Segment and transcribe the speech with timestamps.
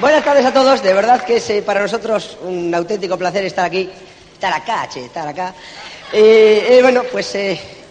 [0.00, 3.64] Buenas tardes a todos, de verdad que es eh, para nosotros un auténtico placer estar
[3.64, 3.88] aquí,
[4.32, 5.54] estar acá, che, estar acá.
[6.12, 7.32] Eh, eh, bueno, pues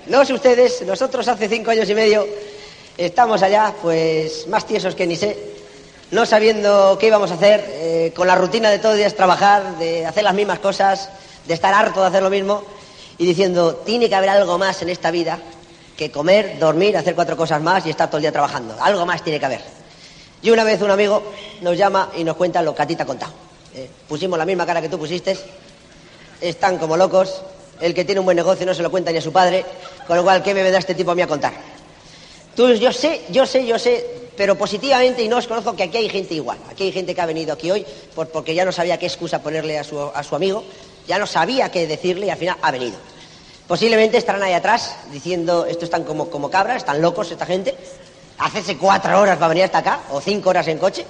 [0.07, 2.27] no sé ustedes, nosotros hace cinco años y medio
[2.97, 5.37] estamos allá, pues más tiesos que ni sé,
[6.11, 10.05] no sabiendo qué íbamos a hacer, con la rutina de todos los días trabajar, de
[10.05, 11.09] hacer las mismas cosas,
[11.47, 12.65] de estar harto de hacer lo mismo
[13.17, 15.39] y diciendo, tiene que haber algo más en esta vida
[15.95, 18.75] que comer, dormir, hacer cuatro cosas más y estar todo el día trabajando.
[18.81, 19.82] Algo más tiene que haber.
[20.43, 21.23] Y una vez un amigo
[21.61, 23.31] nos llama y nos cuenta lo que a ti te ha contado.
[23.73, 25.35] Eh, pusimos la misma cara que tú pusiste,
[26.41, 27.41] están como locos,
[27.79, 29.65] el que tiene un buen negocio no se lo cuenta ni a su padre,
[30.05, 31.53] con lo cual, ¿qué me vendrá este tipo a mí a contar?
[32.55, 34.05] Tú, yo sé, yo sé, yo sé,
[34.37, 36.57] pero positivamente, y no os conozco, que aquí hay gente igual.
[36.69, 39.41] Aquí hay gente que ha venido aquí hoy por- porque ya no sabía qué excusa
[39.41, 40.63] ponerle a su, a su amigo,
[41.07, 42.97] ya no sabía qué decirle y al final ha venido.
[43.67, 47.75] Posiblemente estarán ahí atrás diciendo, esto están como, como cabras, están locos esta gente,
[48.37, 51.05] hacerse cuatro horas para venir hasta acá, o cinco horas en coche.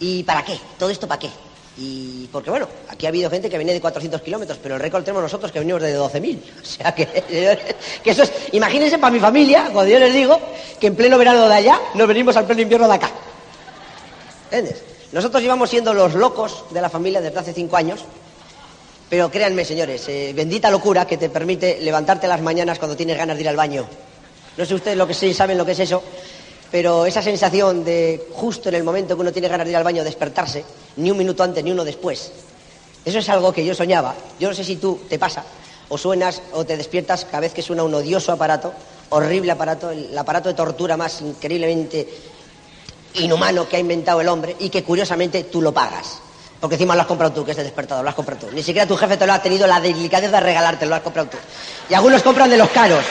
[0.00, 0.58] ¿Y para qué?
[0.78, 1.30] ¿Todo esto para qué?
[1.76, 5.02] Y porque bueno, aquí ha habido gente que viene de 400 kilómetros, pero el récord
[5.02, 6.38] tenemos nosotros que venimos de 12.000.
[6.62, 7.06] O sea que,
[8.04, 10.38] que eso es, imagínense para mi familia, cuando yo les digo
[10.78, 13.10] que en pleno verano de allá nos venimos al pleno invierno de acá.
[14.50, 14.82] ¿Entiendes?
[15.12, 18.00] Nosotros llevamos siendo los locos de la familia desde hace cinco años,
[19.08, 23.36] pero créanme, señores, eh, bendita locura que te permite levantarte las mañanas cuando tienes ganas
[23.36, 23.86] de ir al baño.
[24.56, 26.02] No sé ustedes lo que sí saben lo que es eso,
[26.70, 29.84] pero esa sensación de justo en el momento que uno tiene ganas de ir al
[29.84, 30.64] baño despertarse,
[30.96, 32.32] ni un minuto antes ni uno después,
[33.04, 34.14] eso es algo que yo soñaba.
[34.38, 35.44] Yo no sé si tú te pasa,
[35.88, 38.72] o suenas o te despiertas cada vez que suena un odioso aparato,
[39.10, 42.08] horrible aparato, el aparato de tortura más increíblemente
[43.14, 46.20] inhumano que ha inventado el hombre y que curiosamente tú lo pagas.
[46.60, 48.52] Porque encima lo has comprado tú, que es el despertador, lo has comprado tú.
[48.54, 51.30] Ni siquiera tu jefe te lo ha tenido la delicadeza de regalarte, lo has comprado
[51.30, 51.38] tú.
[51.88, 53.04] Y algunos compran de los caros.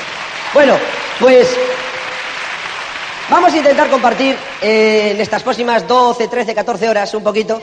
[0.54, 0.78] Bueno,
[1.20, 1.48] pues
[3.30, 7.62] vamos a intentar compartir eh, en estas próximas 12, 13, 14 horas un poquito.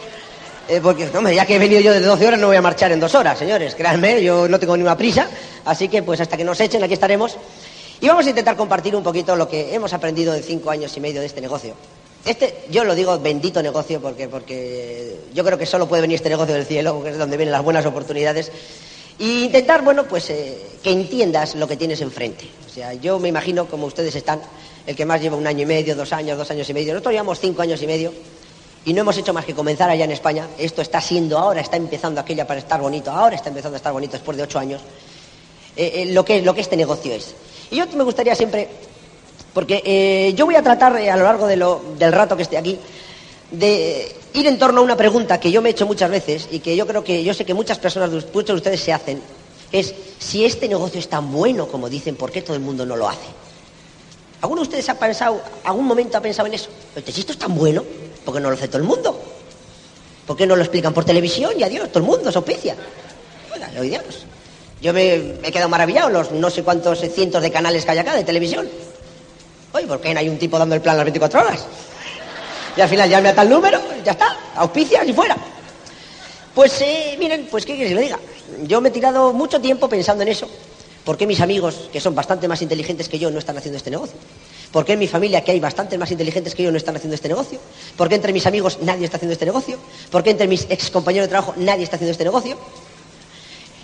[0.68, 3.00] eh, porque, ya que he venido yo de 12 horas, no voy a marchar en
[3.00, 3.74] dos horas, señores.
[3.74, 5.28] Créanme, yo no tengo ninguna prisa.
[5.64, 7.36] Así que, pues hasta que nos echen, aquí estaremos.
[8.00, 11.00] Y vamos a intentar compartir un poquito lo que hemos aprendido en cinco años y
[11.00, 11.74] medio de este negocio.
[12.24, 16.28] Este, yo lo digo bendito negocio porque, porque yo creo que solo puede venir este
[16.28, 18.50] negocio del cielo, porque es donde vienen las buenas oportunidades.
[19.18, 22.46] Y intentar, bueno, pues eh, que entiendas lo que tienes enfrente.
[22.66, 24.40] O sea, yo me imagino, como ustedes están,
[24.86, 26.92] el que más lleva un año y medio, dos años, dos años y medio.
[26.92, 28.12] Nosotros llevamos cinco años y medio
[28.84, 30.46] y no hemos hecho más que comenzar allá en España.
[30.58, 33.92] Esto está siendo ahora, está empezando aquella para estar bonito, ahora está empezando a estar
[33.92, 34.82] bonito después de ocho años.
[35.76, 37.34] eh, eh, lo, que, lo que este negocio es.
[37.70, 38.68] Y yo me gustaría siempre,
[39.54, 42.78] porque yo voy a tratar a lo largo de lo- del rato que esté aquí,
[43.50, 46.60] de ir en torno a una pregunta que yo me he hecho muchas veces y
[46.60, 49.20] que yo creo que yo sé que muchas personas, muchos de ustedes se hacen,
[49.72, 52.96] es si este negocio es tan bueno como dicen, ¿por qué todo el mundo no
[52.96, 53.26] lo hace?
[54.42, 56.68] ¿Alguno de ustedes ha pensado, algún momento ha pensado en eso?
[57.06, 57.82] Si esto es tan bueno,
[58.24, 59.18] ¿por qué no lo hace todo el mundo?
[60.26, 61.52] ¿Por qué no lo explican por televisión?
[61.58, 62.76] Y adiós, todo el mundo se auspicia.
[63.54, 64.24] Oiga, lo idearos.
[64.82, 67.98] Yo me, me he quedado maravillado, los no sé cuántos cientos de canales que hay
[67.98, 68.68] acá de televisión.
[69.72, 71.66] Oye, ¿por qué no hay un tipo dando el plan las 24 horas?
[72.76, 75.36] Y al final llame a tal número, ya está, auspicias y fuera.
[76.54, 78.18] Pues eh, miren, pues qué quieres que le diga.
[78.64, 80.48] Yo me he tirado mucho tiempo pensando en eso.
[81.04, 83.90] ¿Por qué mis amigos, que son bastante más inteligentes que yo, no están haciendo este
[83.90, 84.16] negocio?
[84.72, 87.14] ¿Por qué en mi familia, que hay bastantes más inteligentes que yo, no están haciendo
[87.14, 87.60] este negocio?
[87.96, 89.78] ¿Por qué entre mis amigos nadie está haciendo este negocio?
[90.10, 92.58] ¿Por qué entre mis ex compañeros de trabajo nadie está haciendo este negocio?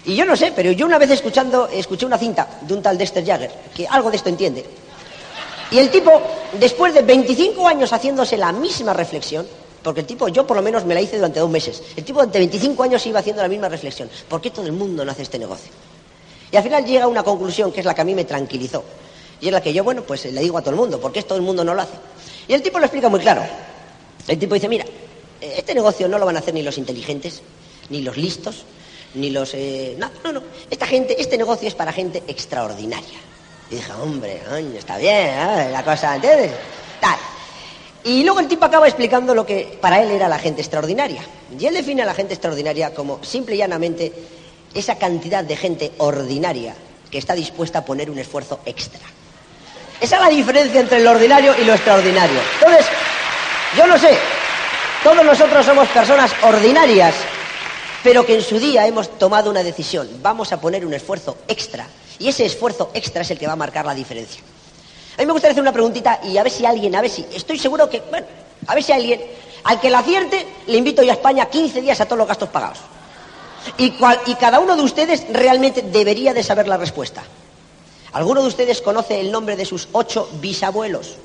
[0.04, 2.98] Y yo no sé, pero yo una vez escuchando, escuché una cinta de un tal
[2.98, 4.64] Dexter Jagger, que algo de esto entiende.
[5.72, 6.20] Y el tipo,
[6.60, 9.46] después de 25 años haciéndose la misma reflexión,
[9.82, 12.18] porque el tipo, yo por lo menos me la hice durante dos meses, el tipo
[12.18, 14.10] durante 25 años iba haciendo la misma reflexión.
[14.28, 15.72] ¿Por qué todo el mundo no hace este negocio?
[16.50, 18.84] Y al final llega a una conclusión que es la que a mí me tranquilizó.
[19.40, 21.22] Y es la que yo, bueno, pues le digo a todo el mundo, ¿por qué
[21.22, 21.94] todo el mundo no lo hace?
[22.46, 23.42] Y el tipo lo explica muy claro.
[24.28, 24.84] El tipo dice, mira,
[25.40, 27.40] este negocio no lo van a hacer ni los inteligentes,
[27.88, 28.64] ni los listos,
[29.14, 29.54] ni los...
[29.54, 30.42] Eh, no, no, no.
[30.70, 33.31] Esta gente, este negocio es para gente extraordinaria.
[33.72, 34.42] Dije, hombre,
[34.76, 35.70] está bien, ¿eh?
[35.72, 36.50] la cosa, ¿entiendes?
[37.00, 37.16] Tal.
[38.04, 41.22] Y luego el tipo acaba explicando lo que para él era la gente extraordinaria.
[41.58, 44.12] Y él define a la gente extraordinaria como simple y llanamente
[44.74, 46.74] esa cantidad de gente ordinaria
[47.10, 49.00] que está dispuesta a poner un esfuerzo extra.
[49.98, 52.40] Esa es la diferencia entre lo ordinario y lo extraordinario.
[52.60, 52.86] Entonces,
[53.74, 54.18] yo no sé,
[55.02, 57.14] todos nosotros somos personas ordinarias,
[58.02, 60.10] pero que en su día hemos tomado una decisión.
[60.20, 61.86] Vamos a poner un esfuerzo extra.
[62.18, 64.42] Y ese esfuerzo extra es el que va a marcar la diferencia.
[65.16, 67.26] A mí me gustaría hacer una preguntita y a ver si alguien, a ver si,
[67.34, 68.26] estoy seguro que, bueno,
[68.66, 69.20] a ver si alguien,
[69.64, 72.48] al que la acierte, le invito yo a España 15 días a todos los gastos
[72.48, 72.78] pagados.
[73.76, 73.90] Y,
[74.40, 77.22] cada uno de ustedes realmente debería de saber la respuesta.
[78.12, 81.16] ¿Alguno de ustedes conoce el nombre de sus ocho bisabuelos?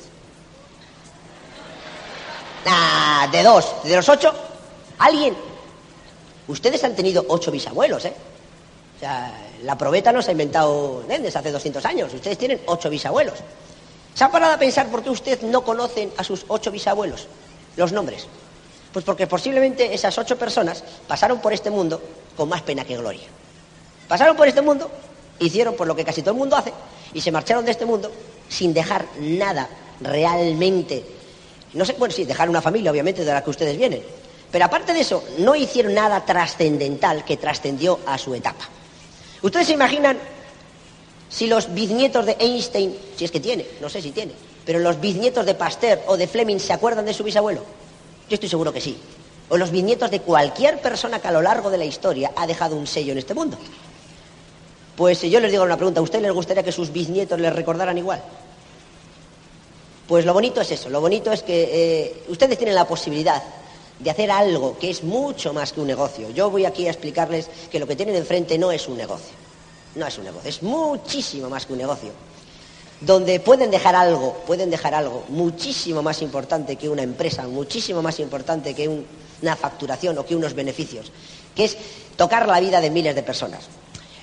[3.31, 3.83] De dos.
[3.83, 4.33] ¿De los ocho?
[4.99, 5.35] ¿Alguien?
[6.47, 8.13] Ustedes han tenido ocho bisabuelos, ¿eh?
[8.97, 9.31] O sea,
[9.63, 12.13] la probeta no se ha inventado desde hace 200 años.
[12.13, 13.35] Ustedes tienen ocho bisabuelos.
[14.15, 17.27] ¿Se ha parado a pensar por qué usted no conocen a sus ocho bisabuelos?
[17.75, 18.25] Los nombres.
[18.91, 22.01] Pues porque posiblemente esas ocho personas pasaron por este mundo
[22.35, 23.27] con más pena que gloria.
[24.07, 24.89] Pasaron por este mundo,
[25.37, 26.73] hicieron por lo que casi todo el mundo hace,
[27.13, 28.11] y se marcharon de este mundo
[28.49, 29.69] sin dejar nada
[30.01, 31.03] realmente.
[31.73, 34.01] No sé, bueno, sí, dejar una familia, obviamente, de la que ustedes vienen.
[34.51, 38.67] Pero aparte de eso, no hicieron nada trascendental que trascendió a su etapa.
[39.41, 40.17] ¿Ustedes se imaginan
[41.29, 44.33] si los bisnietos de Einstein, si es que tiene, no sé si tiene,
[44.65, 47.61] pero los bisnietos de Pasteur o de Fleming se acuerdan de su bisabuelo?
[48.29, 48.97] Yo estoy seguro que sí.
[49.49, 52.75] O los bisnietos de cualquier persona que a lo largo de la historia ha dejado
[52.75, 53.57] un sello en este mundo.
[54.95, 57.97] Pues yo les digo una pregunta, ¿a ustedes les gustaría que sus bisnietos les recordaran
[57.97, 58.21] igual?
[60.07, 63.43] Pues lo bonito es eso, lo bonito es que eh, ustedes tienen la posibilidad
[63.99, 66.29] de hacer algo que es mucho más que un negocio.
[66.31, 69.35] Yo voy aquí a explicarles que lo que tienen enfrente no es un negocio.
[69.95, 72.11] No es un negocio, es muchísimo más que un negocio.
[73.01, 78.19] Donde pueden dejar algo, pueden dejar algo muchísimo más importante que una empresa, muchísimo más
[78.19, 78.87] importante que
[79.41, 81.11] una facturación o que unos beneficios,
[81.55, 81.77] que es
[82.15, 83.65] tocar la vida de miles de personas.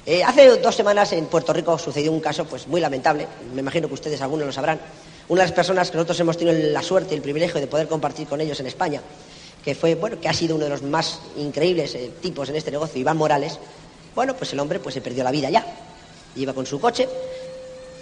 [0.06, 3.88] Eh, hace dos semanas en Puerto Rico sucedió un caso pues muy lamentable, me imagino
[3.88, 4.80] que ustedes algunos lo sabrán.
[5.28, 7.88] Una de las personas que nosotros hemos tenido la suerte y el privilegio de poder
[7.88, 9.00] compartir con ellos en España
[9.64, 12.70] que fue, bueno, que ha sido uno de los más increíbles eh, tipos en este
[12.70, 13.58] negocio, Iván Morales,
[14.14, 15.64] bueno, pues el hombre pues se perdió la vida ya.
[16.36, 17.08] Iba con su coche,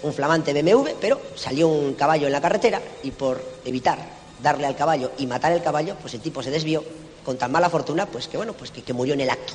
[0.03, 3.97] un flamante BMW, pero salió un caballo en la carretera y por evitar
[4.41, 6.83] darle al caballo y matar el caballo, pues el tipo se desvió
[7.23, 9.53] con tan mala fortuna, pues que bueno, pues que, murió en el acto.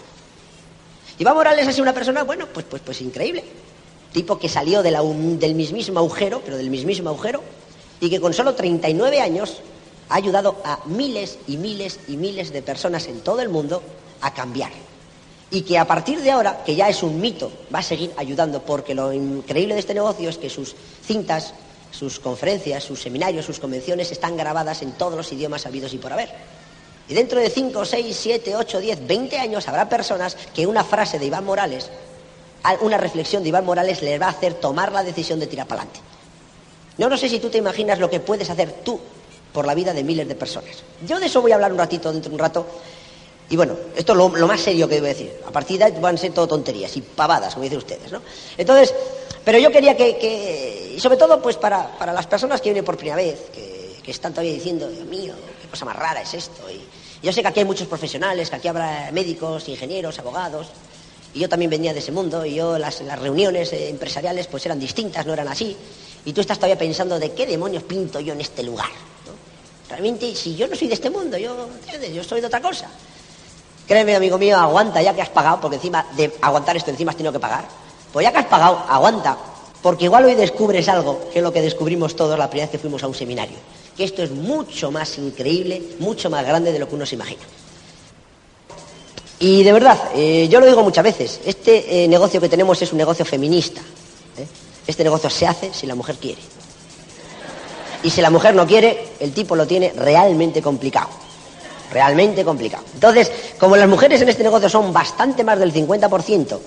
[1.18, 3.44] Iván Morales ha sido una persona, bueno, pues, pues, pues increíble.
[4.12, 4.90] Tipo que salió de
[5.38, 7.42] del mismísimo agujero, pero del mismísimo agujero,
[8.00, 9.60] y que con solo 39 años
[10.08, 13.82] ha ayudado a miles y miles y miles de personas en todo el mundo
[14.20, 14.70] a cambiar.
[15.50, 18.62] Y que a partir de ahora, que ya es un mito, va a seguir ayudando,
[18.62, 20.74] porque lo increíble de este negocio es que sus
[21.04, 21.54] cintas,
[21.90, 26.12] sus conferencias, sus seminarios, sus convenciones están grabadas en todos los idiomas habidos y por
[26.12, 26.28] haber.
[27.08, 31.18] Y dentro de 5, 6, 7, 8, 10, 20 años habrá personas que una frase
[31.18, 31.90] de Iván Morales,
[32.82, 35.82] una reflexión de Iván Morales, les va a hacer tomar la decisión de tirar para
[35.82, 36.00] adelante.
[36.98, 39.00] No, no sé si tú te imaginas lo que puedes hacer tú
[39.52, 40.82] por la vida de miles de personas.
[41.06, 42.66] Yo de eso voy a hablar un ratito, dentro de un rato.
[43.50, 45.32] Y bueno, esto es lo, más serio que debo decir.
[45.46, 48.20] A partir de ahí van a ser todo tonterías y pavadas, como dicen ustedes, ¿no?
[48.56, 48.94] Entonces,
[49.44, 53.16] pero yo quería que, y sobre todo pues para, las personas que vienen por primera
[53.16, 53.78] vez, que,
[54.08, 56.62] están todavía diciendo, Dios mío, qué cosa más rara es esto.
[56.70, 56.80] Y,
[57.22, 60.68] yo sé que aquí hay muchos profesionales, que aquí habrá médicos, ingenieros, abogados,
[61.34, 64.64] y yo también venía de ese mundo, y yo las, las reuniones eh, empresariales pues
[64.64, 65.76] eran distintas, no eran así,
[66.24, 68.88] y tú estás todavía pensando de qué demonios pinto yo en este lugar.
[70.34, 71.68] Si yo no soy de este mundo, yo,
[72.14, 72.88] Yo soy de otra cosa.
[73.86, 77.16] Créeme, amigo mío, aguanta ya que has pagado, porque encima de aguantar esto encima has
[77.16, 77.64] tenido que pagar.
[78.12, 79.36] Pues ya que has pagado, aguanta,
[79.82, 82.78] porque igual hoy descubres algo que es lo que descubrimos todos la primera vez que
[82.78, 83.56] fuimos a un seminario.
[83.96, 87.42] Que esto es mucho más increíble, mucho más grande de lo que uno se imagina.
[89.40, 92.92] Y de verdad, eh, yo lo digo muchas veces, este eh, negocio que tenemos es
[92.92, 93.80] un negocio feminista.
[94.36, 94.46] ¿eh?
[94.86, 96.40] Este negocio se hace si la mujer quiere.
[98.02, 101.08] Y si la mujer no quiere, el tipo lo tiene realmente complicado.
[101.90, 102.84] Realmente complicado.
[102.94, 106.58] Entonces, como las mujeres en este negocio son bastante más del 50%,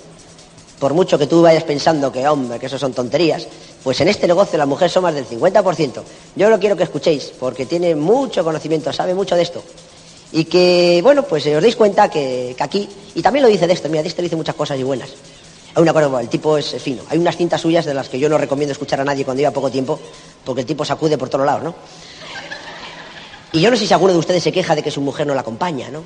[0.79, 3.47] por mucho que tú vayas pensando que, hombre, que eso son tonterías,
[3.83, 6.01] pues en este negocio las mujeres son más del 50%.
[6.35, 9.63] Yo lo quiero que escuchéis, porque tiene mucho conocimiento, sabe mucho de esto.
[10.31, 13.73] Y que, bueno, pues os deis cuenta que, que aquí, y también lo dice de
[13.73, 15.09] esto, mira, de esto dice muchas cosas y buenas.
[15.73, 17.03] Hay una cosa, el tipo es fino.
[17.09, 19.53] Hay unas cintas suyas de las que yo no recomiendo escuchar a nadie cuando lleva
[19.53, 19.99] poco tiempo,
[20.43, 21.75] porque el tipo sacude por todos lados, ¿no?
[23.53, 25.33] Y yo no sé si alguno de ustedes se queja de que su mujer no
[25.33, 26.03] la acompaña, ¿no?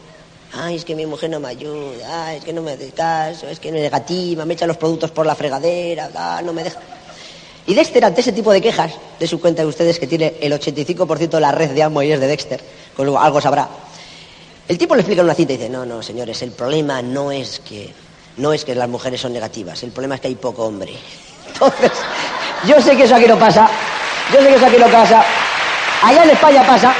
[0.54, 3.48] Ay, es que mi mujer no me ayuda, ay, es que no me hace caso,
[3.48, 6.64] es que no es negativa, me echa los productos por la fregadera, ah, no me
[6.64, 6.80] deja.
[7.68, 10.54] Y Dexter, ante ese tipo de quejas, de su cuenta de ustedes que tiene el
[10.54, 12.62] 85% de la red de amo y es de Dexter,
[12.96, 13.68] con algo sabrá.
[14.68, 17.32] El tipo le explica en una cita y dice, no, no, señores, el problema no
[17.32, 17.94] es que
[18.38, 20.94] no es que las mujeres son negativas, el problema es que hay poco hombre.
[21.48, 21.92] Entonces,
[22.66, 23.70] yo sé que eso aquí no pasa,
[24.34, 25.24] yo sé que eso aquí no pasa.
[26.02, 26.94] Allá en España pasa.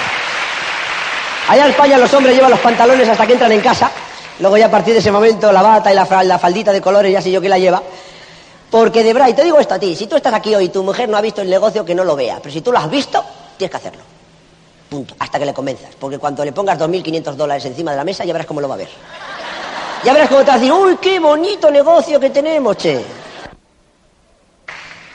[1.48, 3.92] Allá en España los hombres llevan los pantalones hasta que entran en casa.
[4.40, 7.22] Luego ya a partir de ese momento la bata y la, faldita de colores ya
[7.22, 7.82] sé yo que la lleva.
[8.72, 10.70] Porque de verdad, y te digo esto a ti, si tú estás aquí hoy y
[10.70, 12.40] tu mujer no ha visto el negocio, que no lo vea.
[12.42, 13.24] Pero si tú lo has visto,
[13.58, 14.02] tienes que hacerlo.
[14.90, 15.16] Punto.
[15.20, 15.96] Hasta que le convenzas.
[16.00, 18.76] Porque cuando le pongas 2.500 dólares encima de la mesa, ya verás cómo lo va
[18.76, 18.90] a ver.
[20.06, 23.04] Ya verás cómo te va a decir, uy, qué bonito negocio que tenemos, che.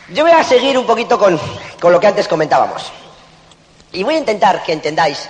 [0.09, 1.39] Yo voy a seguir un poquito con,
[1.81, 2.91] con lo que antes comentábamos.
[3.93, 5.29] Y voy a intentar que entendáis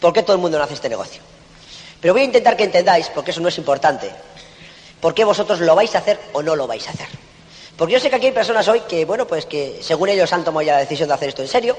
[0.00, 1.22] por qué todo el mundo no hace este negocio.
[2.00, 4.10] Pero voy a intentar que entendáis, porque eso no es importante,
[5.00, 7.06] por qué vosotros lo vais a hacer o no lo vais a hacer.
[7.76, 10.42] Porque yo sé que aquí hay personas hoy que, bueno, pues que según ellos han
[10.42, 11.76] tomado ya la decisión de hacer esto en serio.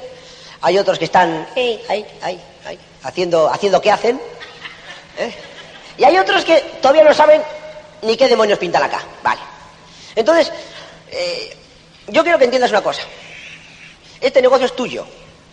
[0.61, 4.21] Hay otros que están eh, ahí, ahí, ahí, haciendo, haciendo qué hacen.
[5.17, 5.50] ¿eh?
[6.01, 7.43] Y hay otros que todavía no saben
[8.01, 9.03] ni qué demonios pintan acá.
[9.21, 9.39] Vale.
[10.15, 10.51] Entonces,
[11.11, 11.55] eh,
[12.07, 13.03] yo quiero que entiendas una cosa.
[14.19, 15.05] Este negocio es tuyo.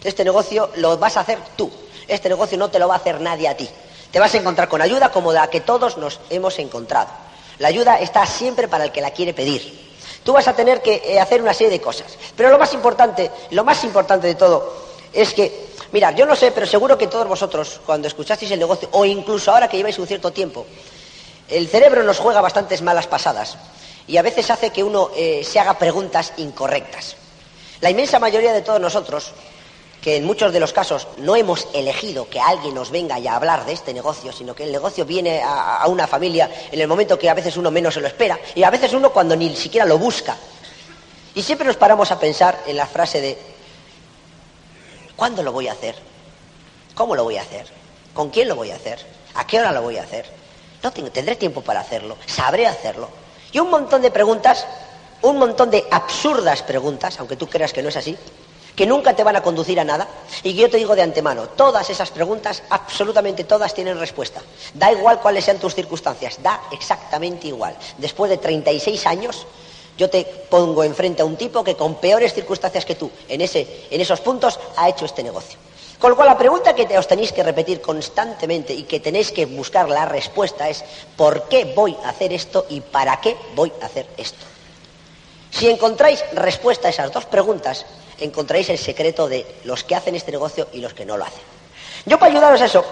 [0.03, 1.71] Este negocio lo vas a hacer tú.
[2.07, 3.69] Este negocio no te lo va a hacer nadie a ti.
[4.11, 7.11] Te vas a encontrar con ayuda como la que todos nos hemos encontrado.
[7.59, 9.99] La ayuda está siempre para el que la quiere pedir.
[10.25, 12.17] Tú vas a tener que eh, hacer una serie de cosas.
[12.35, 14.73] Pero lo más importante, lo más importante de todo
[15.13, 18.89] es que, mirad, yo no sé, pero seguro que todos vosotros, cuando escuchasteis el negocio,
[18.93, 20.67] o incluso ahora que lleváis un cierto tiempo,
[21.49, 23.57] el cerebro nos juega bastantes malas pasadas
[24.07, 27.17] y a veces hace que uno eh, se haga preguntas incorrectas.
[27.81, 29.33] La inmensa mayoría de todos nosotros,
[30.01, 33.67] que en muchos de los casos no hemos elegido que alguien nos venga a hablar
[33.67, 37.29] de este negocio, sino que el negocio viene a, una familia en el momento que
[37.29, 39.99] a veces uno menos se lo espera y a veces uno cuando ni siquiera lo
[39.99, 40.37] busca.
[41.35, 43.39] Y siempre nos paramos a pensar en la frase de,
[45.19, 45.97] ¿cuándo lo voy a hacer?
[46.95, 47.67] ¿Cómo lo voy a hacer?
[48.15, 49.05] ¿Con quién lo voy a hacer?
[49.35, 50.25] ¿A qué hora lo voy a hacer?
[50.83, 53.11] No tengo, tendré tiempo para hacerlo, sabré hacerlo.
[53.53, 54.65] Y un montón de preguntas,
[55.23, 58.17] un montón de absurdas preguntas, aunque tú creas que no es así,
[58.77, 60.07] que nunca te van a conducir a nada.
[60.45, 64.41] Y que yo te digo de antemano, todas esas preguntas, absolutamente todas tienen respuesta.
[64.73, 67.77] Da igual cuáles sean tus circunstancias, da exactamente igual.
[67.97, 69.49] Después de 36 años,
[69.99, 73.87] yo te pongo enfrente a un tipo que con peores circunstancias que tú, en, ese,
[73.91, 75.59] en esos puntos, ha hecho este negocio.
[75.99, 79.47] Con lo cual, la pregunta que os tenéis que repetir constantemente y que tenéis que
[79.47, 80.85] buscar la respuesta es
[81.17, 84.47] ¿por qué voy a hacer esto y para qué voy a hacer esto?
[85.51, 87.85] Si encontráis respuesta a esas dos preguntas,
[88.21, 91.43] encontráis el secreto de los que hacen este negocio y los que no lo hacen.
[92.07, 92.85] Yo para ayudaros a eso,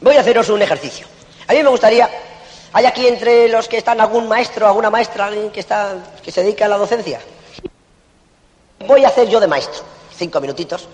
[0.00, 1.06] voy a haceros un ejercicio.
[1.46, 2.10] A mí me gustaría,
[2.72, 6.42] ¿hay aquí entre los que están algún maestro, alguna maestra, alguien que, está, que se
[6.42, 7.20] dedica a la docencia?
[8.86, 9.82] Voy a hacer yo de maestro,
[10.16, 10.88] cinco minutitos,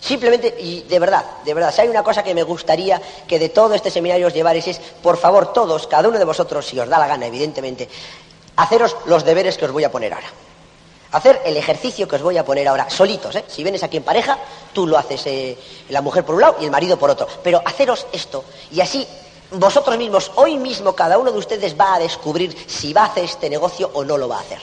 [0.00, 3.48] Simplemente, y de verdad, de verdad, si hay una cosa que me gustaría que de
[3.48, 6.88] todo este seminario os llevarais es, por favor, todos, cada uno de vosotros, si os
[6.88, 7.88] da la gana, evidentemente,
[8.56, 10.28] haceros los deberes que os voy a poner ahora.
[11.10, 13.44] Hacer el ejercicio que os voy a poner ahora, solitos, ¿eh?
[13.48, 14.38] Si vienes aquí en pareja,
[14.72, 15.58] tú lo haces eh,
[15.88, 17.26] la mujer por un lado y el marido por otro.
[17.42, 19.06] Pero haceros esto, y así
[19.50, 23.24] vosotros mismos, hoy mismo, cada uno de ustedes va a descubrir si va a hacer
[23.24, 24.60] este negocio o no lo va a hacer.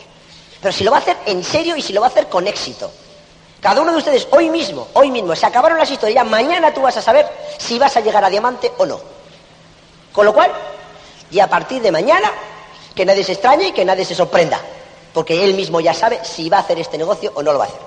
[0.61, 2.47] Pero si lo va a hacer en serio y si lo va a hacer con
[2.47, 2.91] éxito.
[3.61, 6.97] Cada uno de ustedes hoy mismo, hoy mismo, se acabaron las historias, mañana tú vas
[6.97, 7.27] a saber
[7.57, 8.99] si vas a llegar a diamante o no.
[10.11, 10.51] Con lo cual,
[11.31, 12.31] y a partir de mañana,
[12.93, 14.59] que nadie se extrañe y que nadie se sorprenda,
[15.13, 17.65] porque él mismo ya sabe si va a hacer este negocio o no lo va
[17.65, 17.81] a hacer.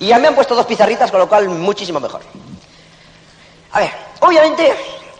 [0.00, 2.22] Y ya me han puesto dos pizarritas, con lo cual muchísimo mejor.
[3.72, 4.74] A ver, obviamente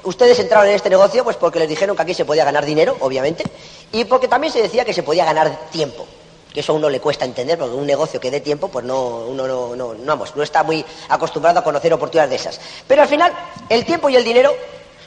[0.09, 2.97] ustedes entraron en este negocio pues porque les dijeron que aquí se podía ganar dinero,
[3.01, 3.45] obviamente,
[3.93, 6.07] y porque también se decía que se podía ganar tiempo
[6.53, 9.19] que eso a uno le cuesta entender, porque un negocio que dé tiempo, pues no,
[9.19, 12.61] uno no, no, no, no está muy acostumbrado a conocer oportunidades de esas.
[12.87, 13.33] Pero al final,
[13.69, 14.55] el tiempo y el dinero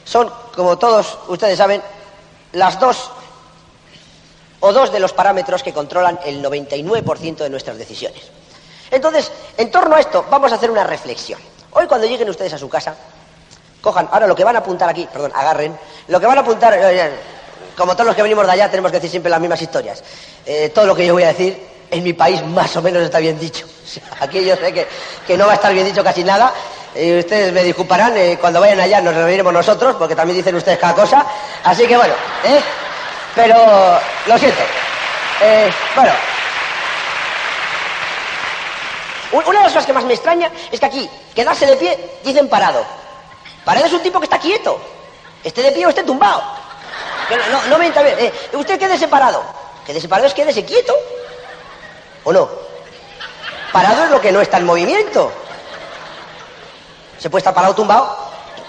[0.04, 1.82] son, como todos ustedes saben,
[2.52, 3.10] las dos
[4.60, 8.22] o dos de los parámetros que controlan el 99% de nuestras decisiones.
[8.92, 11.40] Entonces, en torno a esto, vamos a hacer una reflexión.
[11.72, 12.94] Hoy cuando lleguen ustedes a su casa,
[13.82, 15.76] cojan, ahora lo que van a apuntar aquí, perdón, agarren,
[16.08, 16.78] lo que van a apuntar,
[17.76, 20.02] como todos los que venimos de allá, tenemos que decir siempre las mismas historias.
[20.46, 21.60] Eh, todo lo que yo voy a decir
[21.90, 23.66] en mi país más o menos está bien dicho.
[24.20, 26.52] Aquí yo sé que, no va a estar bien dicho casi nada.
[26.94, 30.78] y ustedes me disculparán, eh, cuando vayan allá nos reuniremos nosotros, porque también dicen ustedes
[30.78, 31.26] cada cosa.
[31.64, 32.60] Así que bueno, ¿eh?
[33.34, 33.56] pero
[34.26, 34.62] lo siento.
[35.96, 36.12] bueno,
[39.32, 42.48] una de las cosas que más me extraña es que aquí, quedarse de pie, dicen
[42.48, 43.01] parado.
[43.64, 44.80] Paredes es un tipo que está quieto.
[45.44, 46.42] Esté de pie o esté tumbado.
[47.50, 48.16] No, no, me entra bien.
[48.18, 49.42] Eh, usted quede separado.
[49.86, 50.94] Quede separado es quédese quieto.
[52.24, 52.48] ¿O no?
[53.72, 55.32] Parado es lo que no está en movimiento.
[57.18, 58.16] Se puede estar parado tumbado,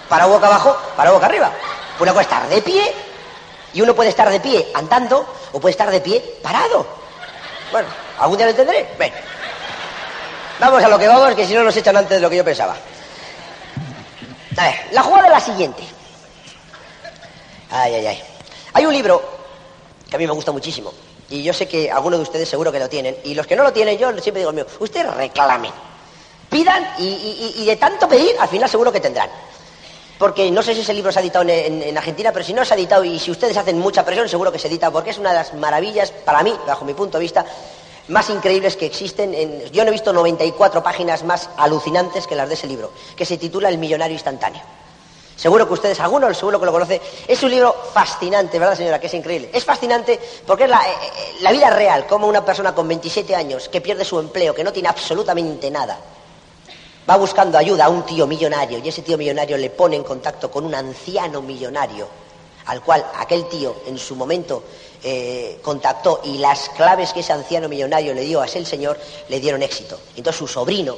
[0.08, 1.52] parado boca abajo, parado boca arriba.
[2.00, 2.94] Uno puede estar de pie
[3.74, 6.86] y uno puede estar de pie andando o puede estar de pie parado.
[7.72, 7.88] Bueno,
[8.20, 8.94] algún día lo entenderé.
[8.98, 9.14] Ven.
[10.60, 12.46] Vamos a lo que vamos, que si no nos echan antes de lo que yo
[12.46, 12.76] pensaba.
[14.58, 15.84] A ver, la jugada es la siguiente.
[17.70, 18.24] Ay, ay, ay.
[18.74, 19.22] Hay un libro
[20.10, 20.94] que a mí me gusta muchísimo.
[21.30, 23.18] Y yo sé que algunos de ustedes seguro que lo tienen.
[23.24, 25.72] Y los que no lo tienen, yo siempre digo mío, ustedes reclamen.
[26.50, 29.30] Pidan y, de tanto pedir, al final seguro que tendrán.
[30.20, 32.76] Porque no sé si ese libro se ha editado en, Argentina, pero si no se
[32.76, 35.32] ha editado y si ustedes hacen mucha presión, seguro que se edita, porque es una
[35.32, 37.44] de las maravillas, para mí, bajo mi punto de vista,
[38.08, 39.34] más increíbles que existen.
[39.34, 43.26] En, yo no he visto 94 páginas más alucinantes que las de ese libro, que
[43.26, 44.62] se titula El millonario instantáneo.
[45.36, 47.02] Seguro que ustedes, algunos seguro que lo conoce.
[47.28, 49.00] Es un libro fascinante, ¿verdad, señora?
[49.00, 49.50] Que es increíble.
[49.52, 53.36] Es fascinante porque es la, eh, eh, la vida real, como una persona con 27
[53.36, 55.98] años que pierde su empleo, que no tiene absolutamente nada,
[57.10, 60.50] va buscando ayuda a un tío millonario y ese tío millonario le pone en contacto
[60.50, 62.08] con un anciano millonario
[62.66, 64.64] al cual aquel tío en su momento
[65.04, 69.40] eh, contactó y las claves que ese anciano millonario le dio a ese señor le
[69.40, 70.00] dieron éxito.
[70.16, 70.96] Entonces su sobrino,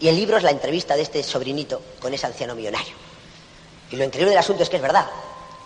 [0.00, 2.94] y el libro es la entrevista de este sobrinito con ese anciano millonario.
[3.90, 5.06] Y lo increíble del asunto es que es verdad,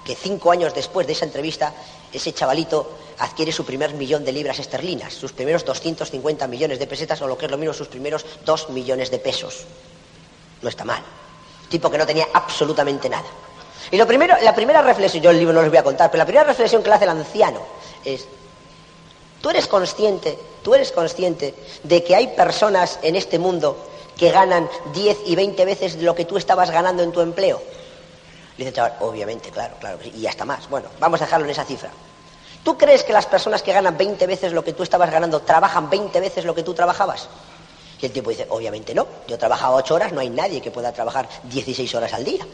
[0.04, 1.74] que cinco años después de esa entrevista,
[2.12, 7.20] ese chavalito adquiere su primer millón de libras esterlinas, sus primeros 250 millones de pesetas
[7.22, 9.64] o lo que es lo mismo, sus primeros dos millones de pesos.
[10.62, 11.02] No está mal.
[11.68, 13.26] Tipo que no tenía absolutamente nada.
[13.90, 16.18] Y lo primero, la primera reflexión, yo el libro no les voy a contar, pero
[16.18, 17.60] la primera reflexión que le hace el anciano
[18.04, 18.26] es,
[19.40, 23.76] tú eres consciente, tú eres consciente de que hay personas en este mundo
[24.16, 27.62] que ganan 10 y 20 veces lo que tú estabas ganando en tu empleo.
[28.56, 30.68] Le dice chaval, obviamente, claro, claro, y hasta más.
[30.68, 31.90] Bueno, vamos a dejarlo en esa cifra.
[32.64, 35.88] ¿Tú crees que las personas que ganan 20 veces lo que tú estabas ganando trabajan
[35.88, 37.28] 20 veces lo que tú trabajabas?
[38.00, 39.06] Y el tipo dice, obviamente no.
[39.28, 42.44] Yo trabajaba 8 horas, no hay nadie que pueda trabajar 16 horas al día.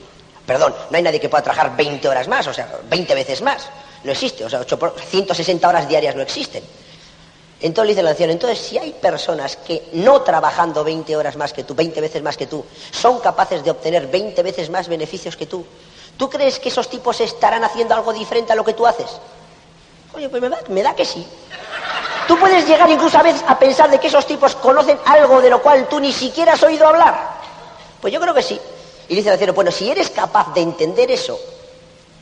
[0.46, 3.68] Perdón, no hay nadie que pueda trabajar 20 horas más, o sea, 20 veces más.
[4.04, 6.64] No existe, o sea, 160 horas diarias no existen.
[7.60, 11.62] Entonces dice el anciano, entonces si hay personas que no trabajando 20 horas más que
[11.62, 15.46] tú, 20 veces más que tú, son capaces de obtener 20 veces más beneficios que
[15.46, 15.64] tú,
[16.16, 19.06] ¿tú crees que esos tipos estarán haciendo algo diferente a lo que tú haces?
[20.14, 21.24] Oye, pues me da, que sí.
[22.26, 25.48] Tú puedes llegar incluso a veces a pensar de que esos tipos conocen algo de
[25.48, 27.16] lo cual tú ni siquiera has oído hablar.
[28.00, 28.60] Pues yo creo que sí.
[29.08, 31.38] Y dice el anciano, bueno, si eres capaz de entender eso,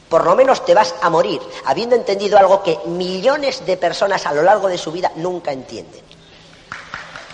[0.08, 4.34] por lo menos te vas a morir habiendo entendido algo que millones de personas a
[4.34, 6.02] lo largo de su vida nunca entienden.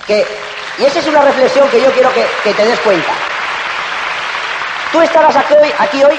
[0.09, 3.12] y esa es una reflexión que yo quiero que, te des cuenta.
[4.92, 6.18] Tú estarás aquí hoy, aquí hoy,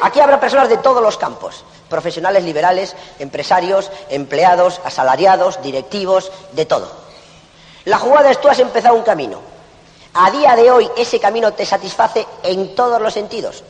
[0.00, 6.90] aquí habrá personas de todos los campos profesionales liberales, empresarios, empleados, asalariados, directivos, de todo.
[7.84, 9.40] La jugada es tú has empezado un camino.
[10.18, 13.62] A día de hoy ese camino te satisface en todos los sentidos.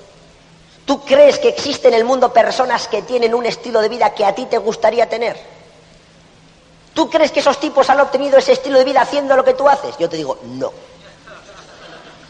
[0.84, 4.24] ¿Tú crees que existe en el mundo personas que tienen un estilo de vida que
[4.24, 5.36] a ti te gustaría tener?
[6.94, 9.68] ¿Tú crees que esos tipos han obtenido ese estilo de vida haciendo lo que tú
[9.68, 9.98] haces?
[9.98, 10.72] Yo te digo, no.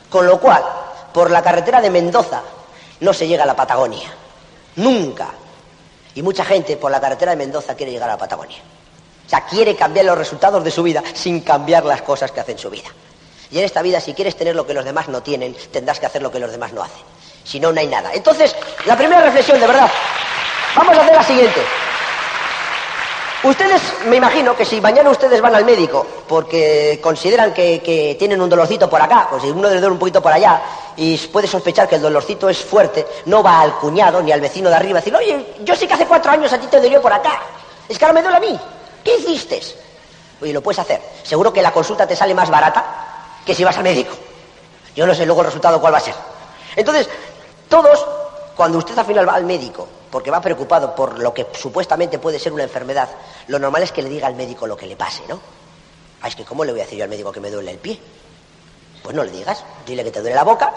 [0.08, 0.64] Con lo cual,
[1.12, 2.40] por la carretera de Mendoza
[3.00, 4.10] no se llega a la Patagonia.
[4.76, 5.28] Nunca.
[6.14, 8.62] Y mucha gente por la carretera de Mendoza quiere llegar a la Patagonia.
[9.26, 12.56] O sea, quiere cambiar los resultados de su vida sin cambiar las cosas que hacen
[12.56, 12.88] su vida.
[13.50, 16.06] Y en esta vida, si quieres tener lo que los demás no tienen, tendrás que
[16.06, 17.02] hacer lo que los demás no hacen.
[17.44, 18.12] Si no, no hay nada.
[18.12, 18.54] Entonces,
[18.86, 19.88] la primera reflexión, de verdad,
[20.74, 21.60] vamos a hacer la siguiente.
[23.44, 28.48] Ustedes, me imagino que si mañana ustedes van al médico porque consideran que, tienen un
[28.48, 30.60] dolorcito por acá, pues si uno les duele un poquito por allá
[30.96, 34.68] y puede sospechar que el dolorcito es fuerte, no va al cuñado ni al vecino
[34.68, 37.00] de arriba a decir, oye, yo sé que hace cuatro años a ti te dolió
[37.00, 37.40] por acá,
[37.88, 38.58] es que ahora me duele a mí,
[39.04, 39.60] ¿qué hiciste?
[40.40, 41.00] Oye, lo puedes hacer.
[41.22, 43.15] Seguro que la consulta te sale más barata
[43.46, 44.14] que si vas al médico.
[44.94, 46.14] Yo no sé luego el resultado cuál va a ser.
[46.74, 47.08] Entonces,
[47.68, 48.04] todos,
[48.56, 52.38] cuando usted al final va al médico porque va preocupado por lo que supuestamente puede
[52.38, 53.08] ser una enfermedad,
[53.48, 55.40] lo normal es que le diga al médico lo que le pase, ¿no?
[56.22, 57.78] Ah, es que ¿cómo le voy a decir yo al médico que me duele el
[57.78, 58.00] pie?
[59.02, 60.72] Pues no le digas, dile que te duele la boca,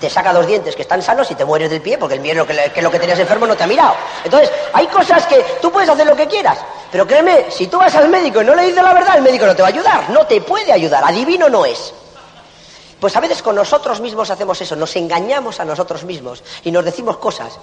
[0.00, 2.46] te saca dos dientes que están sanos y te mueres del pie porque el miedo
[2.46, 3.94] que, lo que tenías enfermo no te ha mirado.
[4.24, 6.58] Entonces, hay cosas que tú puedes hacer lo que quieras,
[6.90, 9.46] pero créeme, si tú vas al médico y no le dices la verdad, el médico
[9.46, 11.92] no te va a ayudar, no te puede ayudar, adivino no es.
[13.00, 16.84] Pues a veces con nosotros mismos hacemos eso, nos engañamos a nosotros mismos y nos
[16.84, 17.58] decimos cosas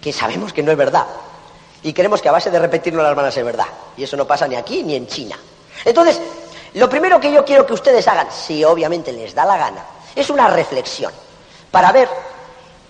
[0.00, 1.06] que sabemos que no es verdad.
[1.82, 3.66] Y creemos que a base de repetirnos las van a ser verdad.
[3.96, 5.38] Y eso no pasa ni aquí ni en China.
[5.84, 6.20] Entonces,
[6.74, 10.30] lo primero que yo quiero que ustedes hagan, si obviamente les da la gana, Es
[10.30, 11.12] una reflexión
[11.70, 12.08] para ver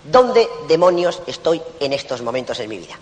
[0.04, 2.94] dónde demonios estoy en estos momentos en mi vida.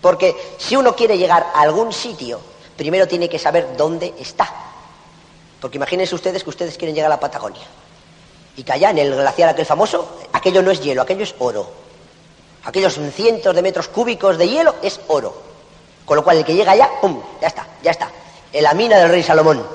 [0.00, 2.40] Porque si uno quiere llegar a algún sitio,
[2.76, 4.52] primero tiene que saber dónde está.
[5.60, 7.66] Porque imagínense ustedes que ustedes quieren llegar a la Patagonia.
[8.56, 11.66] Y que allá en el glaciar aquel famoso, aquello no es hielo, aquello es oro.
[12.64, 15.34] Aquellos cientos de metros cúbicos de hielo es oro.
[16.04, 17.20] Con lo cual el que llega allá, ¡pum!
[17.40, 18.10] Ya está, ya está.
[18.52, 19.66] En la mina del rey Salomón.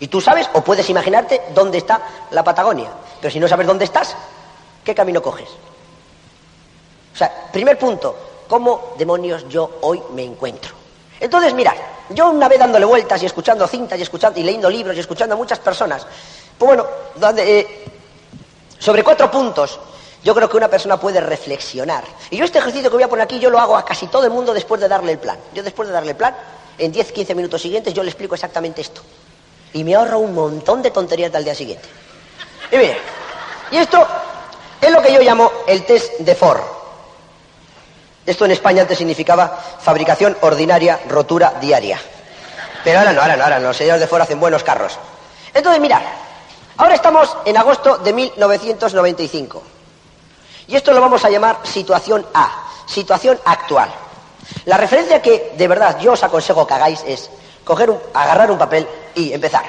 [0.00, 2.90] Y tú sabes o puedes imaginarte dónde está la Patagonia.
[3.20, 4.16] Pero si no sabes dónde estás,
[4.82, 5.48] ¿qué camino coges?
[7.14, 8.16] O sea, primer punto,
[8.48, 10.74] ¿cómo demonios yo hoy me encuentro?
[11.20, 11.74] Entonces, mirad,
[12.08, 15.34] yo una vez dándole vueltas y escuchando cintas y escuchando y leyendo libros y escuchando
[15.34, 16.06] a muchas personas,
[16.56, 16.86] pues bueno,
[17.36, 17.84] eh,
[18.78, 19.78] sobre cuatro puntos
[20.24, 22.04] yo creo que una persona puede reflexionar.
[22.30, 24.24] Y yo este ejercicio que voy a poner aquí, yo lo hago a casi todo
[24.24, 25.38] el mundo después de darle el plan.
[25.54, 26.34] Yo después de darle el plan,
[26.78, 29.02] en 10, 15 minutos siguientes, yo le explico exactamente esto.
[29.72, 31.88] Y me ahorro un montón de tonterías del día siguiente.
[32.72, 32.98] Y mire,
[33.70, 34.06] y esto
[34.80, 36.60] es lo que yo llamo el test de Ford.
[38.26, 39.48] Esto en España antes significaba
[39.80, 42.00] fabricación ordinaria, rotura diaria.
[42.84, 43.68] Pero ahora no, ahora no, ahora no.
[43.68, 44.98] Los señores de Ford hacen buenos carros.
[45.52, 46.02] Entonces, mirad,
[46.76, 49.62] ahora estamos en agosto de 1995.
[50.68, 53.90] Y esto lo vamos a llamar situación A, situación actual.
[54.64, 57.30] La referencia que de verdad yo os aconsejo que hagáis es
[57.64, 59.64] coger un, agarrar un papel y empezar.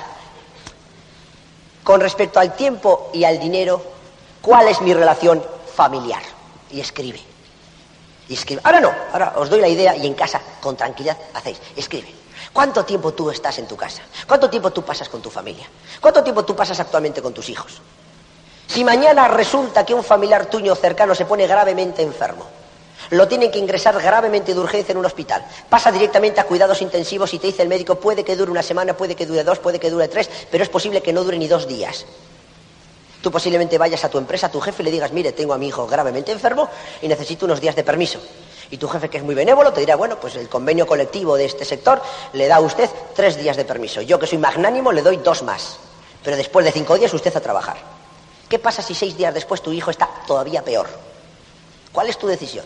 [1.84, 3.82] Con respecto al tiempo y al dinero,
[4.42, 5.44] ¿cuál es mi relación
[5.76, 6.22] familiar?
[6.70, 7.20] Y escribe.
[8.30, 8.62] Y escribe.
[8.64, 11.60] Ahora no, ahora os doy la idea y en casa, con tranquilidad, hacéis.
[11.76, 12.14] Escribe.
[12.54, 14.02] ¿Cuánto tiempo tú estás en tu casa?
[14.28, 15.68] ¿Cuánto tiempo tú pasas con tu familia?
[16.00, 17.82] ¿Cuánto tiempo tú pasas actualmente con tus hijos?
[18.68, 22.46] Si mañana resulta que un familiar tuyo cercano se pone gravemente enfermo,
[23.10, 27.34] lo tienen que ingresar gravemente de urgencia en un hospital, pasa directamente a cuidados intensivos
[27.34, 29.80] y te dice el médico puede que dure una semana, puede que dure dos, puede
[29.80, 32.06] que dure tres, pero es posible que no dure ni dos días.
[33.22, 35.58] Tú posiblemente vayas a tu empresa, a tu jefe y le digas, mire, tengo a
[35.58, 36.68] mi hijo gravemente enfermo
[37.02, 38.20] y necesito unos días de permiso.
[38.72, 41.46] Y tu jefe, que es muy benévolo, te dirá, bueno, pues el convenio colectivo de
[41.46, 42.02] este sector
[42.34, 44.02] le da a usted tres días de permiso.
[44.02, 45.78] Yo, que soy magnánimo, le doy dos más.
[46.24, 47.78] Pero después de cinco días usted a trabajar.
[48.48, 50.88] ¿Qué pasa si seis días después tu hijo está todavía peor?
[51.92, 52.66] ¿Cuál es tu decisión?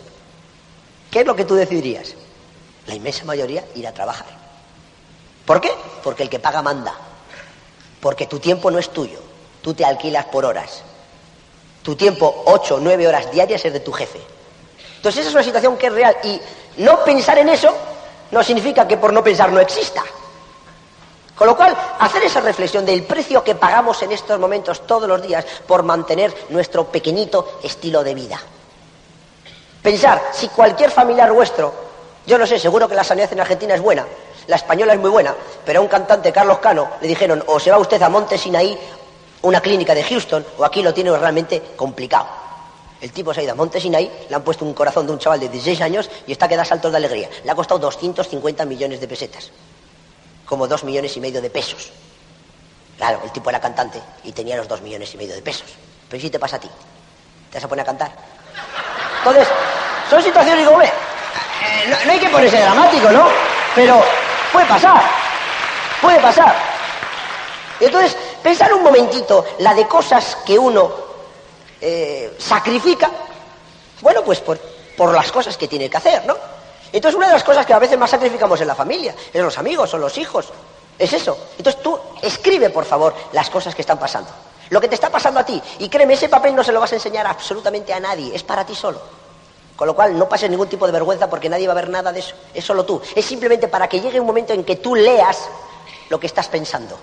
[1.12, 2.14] ¿Qué es lo que tú decidirías?
[2.88, 4.28] La inmensa mayoría ir a trabajar.
[5.46, 5.72] ¿Por qué?
[6.04, 6.94] Porque el que paga manda.
[8.00, 9.20] Porque tu tiempo no es tuyo.
[9.62, 10.84] Tú te alquilas por horas.
[11.84, 14.20] Tu tiempo, ocho, nueve horas diarias, es de tu jefe.
[14.98, 16.16] Entonces esa es una situación que es real.
[16.24, 16.40] Y
[16.78, 17.74] no pensar en eso
[18.32, 20.04] no significa que por no pensar no exista.
[21.36, 25.22] Con lo cual, hacer esa reflexión del precio que pagamos en estos momentos todos los
[25.22, 28.40] días por mantener nuestro pequeñito estilo de vida.
[29.86, 31.72] Pensar, si cualquier familiar vuestro,
[32.26, 34.04] yo no sé, seguro que la sanidad en Argentina es buena,
[34.48, 37.70] la española es muy buena, pero a un cantante, Carlos Cano, le dijeron, o se
[37.70, 38.76] va usted a Monte Sinaí,
[39.44, 42.26] una clínica de Houston, o aquí lo tiene realmente complicado.
[43.00, 45.20] El tipo se ha ido a Monte Sinaí, le han puesto un corazón de un
[45.20, 47.30] chaval de 16 años y está que da saltos de alegría.
[47.44, 49.52] Le ha costado 250 millones de pesetas
[50.48, 51.92] como dos millones y medio de pesos.
[52.98, 55.68] Claro, el tipo era cantante y tenía los dos millones y medio de pesos.
[56.10, 56.70] Pero si te pasa a ti?
[57.52, 58.35] ¿Te vas a poner a cantar?
[59.26, 59.48] Entonces,
[60.08, 63.28] son situaciones, digo, hombre, eh, no, hay que ponerse dramático, ¿no?
[63.74, 64.04] Pero
[64.54, 65.02] puede pasar,
[66.00, 66.56] puede pasar.
[67.80, 70.92] Entonces, pensar un momentito la de cosas que uno
[71.82, 73.10] eh, sacrifica,
[74.02, 74.60] bueno, pues por,
[74.96, 76.36] por las cosas que tiene que hacer, ¿no?
[76.94, 79.58] Entonces una de las cosas que a veces más sacrificamos en la familia, es los
[79.58, 80.50] amigos, son los hijos.
[80.98, 81.38] Es eso.
[81.58, 84.30] Entonces tú escribe, por favor, las cosas que están pasando.
[84.70, 85.62] Lo que te está pasando a ti.
[85.80, 88.36] Y créeme, ese papel no se lo vas a enseñar absolutamente a nadie.
[88.36, 89.00] Es para ti solo.
[89.76, 92.12] Con lo cual no pases ningún tipo de vergüenza porque nadie va a ver nada
[92.12, 92.36] de eso.
[92.54, 93.02] Es solo tú.
[93.16, 95.50] Es simplemente para que llegue un momento en que tú leas
[96.10, 96.98] lo que estás pensando.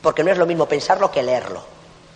[0.00, 1.62] Porque no es lo mismo pensarlo que leerlo.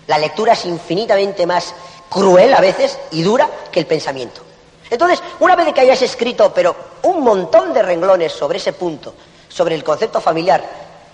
[0.06, 1.74] La lectura es infinitamente más
[2.08, 4.42] cruel a veces y dura que el pensamiento.
[4.88, 9.14] Entonces, una vez que hayas escrito, pero un montón de renglones sobre ese punto,
[9.48, 10.64] sobre el concepto familiar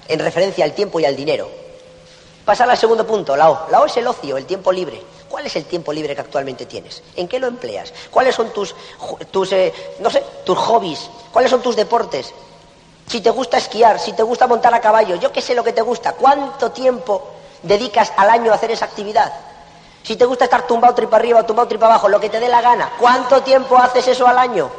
[0.09, 1.49] en referencia al tiempo y al dinero,
[2.45, 3.71] pasar al segundo punto, la O.
[3.71, 5.03] La O es el ocio, el tiempo libre.
[5.29, 7.03] ¿Cuál es el tiempo libre que actualmente tienes?
[7.17, 7.93] ¿En qué lo empleas?
[8.11, 8.75] ¿Cuáles son tus,
[9.31, 11.09] tus eh, no sé, tus hobbies?
[11.33, 12.33] ¿Cuáles son tus deportes?
[13.07, 15.73] Si te gusta esquiar, si te gusta montar a caballo, yo qué sé lo que
[15.73, 16.13] te gusta.
[16.13, 17.31] ¿Cuánto tiempo
[17.63, 19.33] dedicas al año a hacer esa actividad?
[20.03, 22.61] Si te gusta estar tumbado tripa arriba tumbado tripa abajo, lo que te dé la
[22.61, 22.93] gana.
[22.99, 24.71] ¿Cuánto tiempo haces eso al año?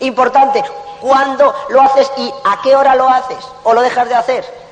[0.00, 0.62] Importante,
[1.00, 3.44] ¿cuándo lo haces y a qué hora lo haces?
[3.64, 4.69] ¿O lo dejas de hacer?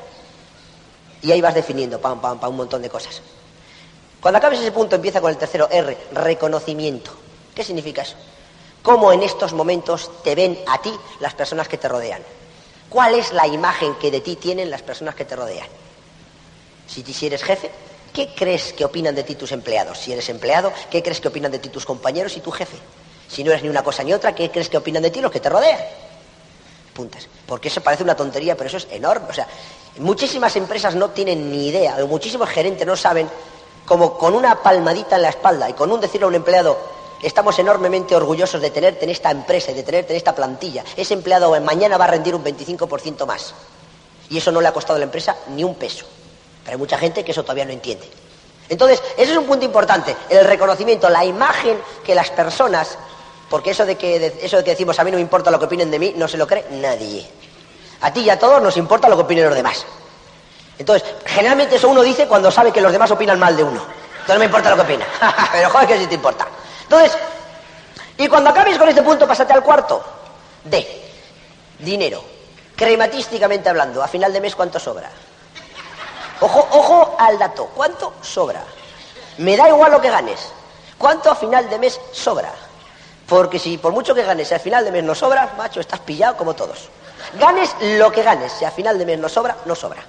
[1.23, 3.21] Y ahí vas definiendo, pam, pam, pam, un montón de cosas.
[4.21, 7.13] Cuando acabes ese punto empieza con el tercero R, reconocimiento.
[7.55, 8.17] ¿Qué significa eso?
[8.83, 12.23] ¿Cómo en estos momentos te ven a ti las personas que te rodean?
[12.89, 15.67] ¿Cuál es la imagen que de ti tienen las personas que te rodean?
[16.87, 17.71] Si, si eres jefe,
[18.13, 19.99] ¿qué crees que opinan de ti tus empleados?
[19.99, 22.77] Si eres empleado, ¿qué crees que opinan de ti tus compañeros y tu jefe?
[23.29, 25.31] Si no eres ni una cosa ni otra, ¿qué crees que opinan de ti los
[25.31, 25.79] que te rodean?
[27.47, 29.27] Porque eso parece una tontería, pero eso es enorme.
[29.31, 29.47] O sea,
[29.99, 33.29] muchísimas empresas no tienen ni idea, o muchísimos gerentes no saben
[33.87, 36.79] como con una palmadita en la espalda y con un decirle a un empleado,
[37.23, 40.85] estamos enormemente orgullosos de tenerte en esta empresa y de tenerte en esta plantilla.
[40.97, 43.55] Ese empleado mañana va a rendir un 25% más.
[44.29, 46.05] Y eso no le ha costado a la empresa ni un peso.
[46.65, 48.07] Pero hay mucha gente que eso todavía no entiende.
[48.69, 52.99] Entonces, ese es un punto importante, el reconocimiento, la imagen que las personas,
[53.49, 55.65] porque eso de que, eso de que decimos a mí no me importa lo que
[55.65, 57.29] opinen de mí, no se lo cree nadie.
[58.01, 59.87] A ti y a todos nos importa lo que opinen los demás.
[60.79, 63.81] Entonces, generalmente eso uno dice cuando sabe que los demás opinan mal de uno.
[63.81, 65.07] Entonces no me importa lo que opina.
[65.53, 66.47] Pero joder que sí te importa.
[66.83, 67.17] Entonces,
[68.19, 70.05] y cuando acabes con este punto, pásate al cuarto.
[70.65, 70.87] D.
[71.79, 72.23] Dinero.
[72.77, 75.11] Crematísticamente hablando, a final de mes, ¿cuánto sobra?
[76.41, 77.71] Ojo, ojo al dato.
[77.75, 78.63] ¿Cuánto sobra?
[79.39, 80.53] Me da igual lo que ganes.
[80.97, 82.53] ¿Cuánto a final de mes sobra?
[83.29, 86.01] Porque si por mucho que ganes, si a final de mes no sobra, macho, estás
[86.01, 86.89] pillado como todos.
[87.39, 90.03] Ganes lo que ganes, si a final de mes no sobra, no sobra.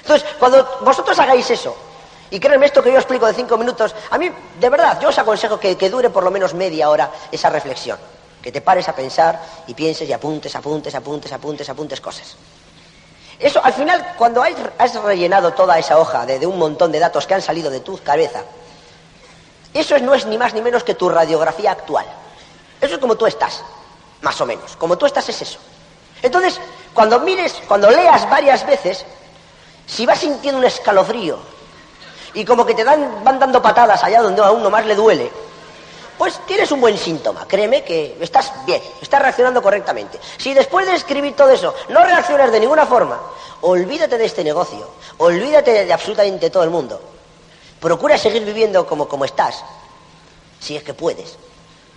[0.00, 1.76] Entonces, cuando vosotros hagáis eso,
[2.30, 5.18] y créanme esto que yo explico de cinco minutos, a mí, de verdad, yo os
[5.18, 7.98] aconsejo que, que dure por lo menos media hora esa reflexión
[8.44, 12.36] que te pares a pensar y pienses y apuntes, apuntes, apuntes, apuntes, apuntes cosas.
[13.38, 17.32] Eso, al final, cuando has, rellenado toda esa hoja de, un montón de datos que
[17.32, 18.42] han salido de tu cabeza,
[19.72, 22.04] eso no es ni más ni menos que tu radiografía actual.
[22.84, 23.62] Eso es como tú estás,
[24.20, 24.76] más o menos.
[24.76, 25.58] Como tú estás es eso.
[26.22, 26.60] Entonces,
[26.92, 29.06] cuando mires, cuando leas varias veces,
[29.86, 31.38] si vas sintiendo un escalofrío
[32.34, 35.30] y como que te dan, van dando patadas allá donde a uno más le duele,
[36.18, 37.46] pues tienes un buen síntoma.
[37.48, 40.20] Créeme que estás bien, estás reaccionando correctamente.
[40.36, 43.18] Si después de escribir todo eso no reaccionas de ninguna forma,
[43.62, 47.00] olvídate de este negocio, olvídate de absolutamente todo el mundo.
[47.80, 49.64] Procura seguir viviendo como, como estás,
[50.60, 51.36] si es que puedes.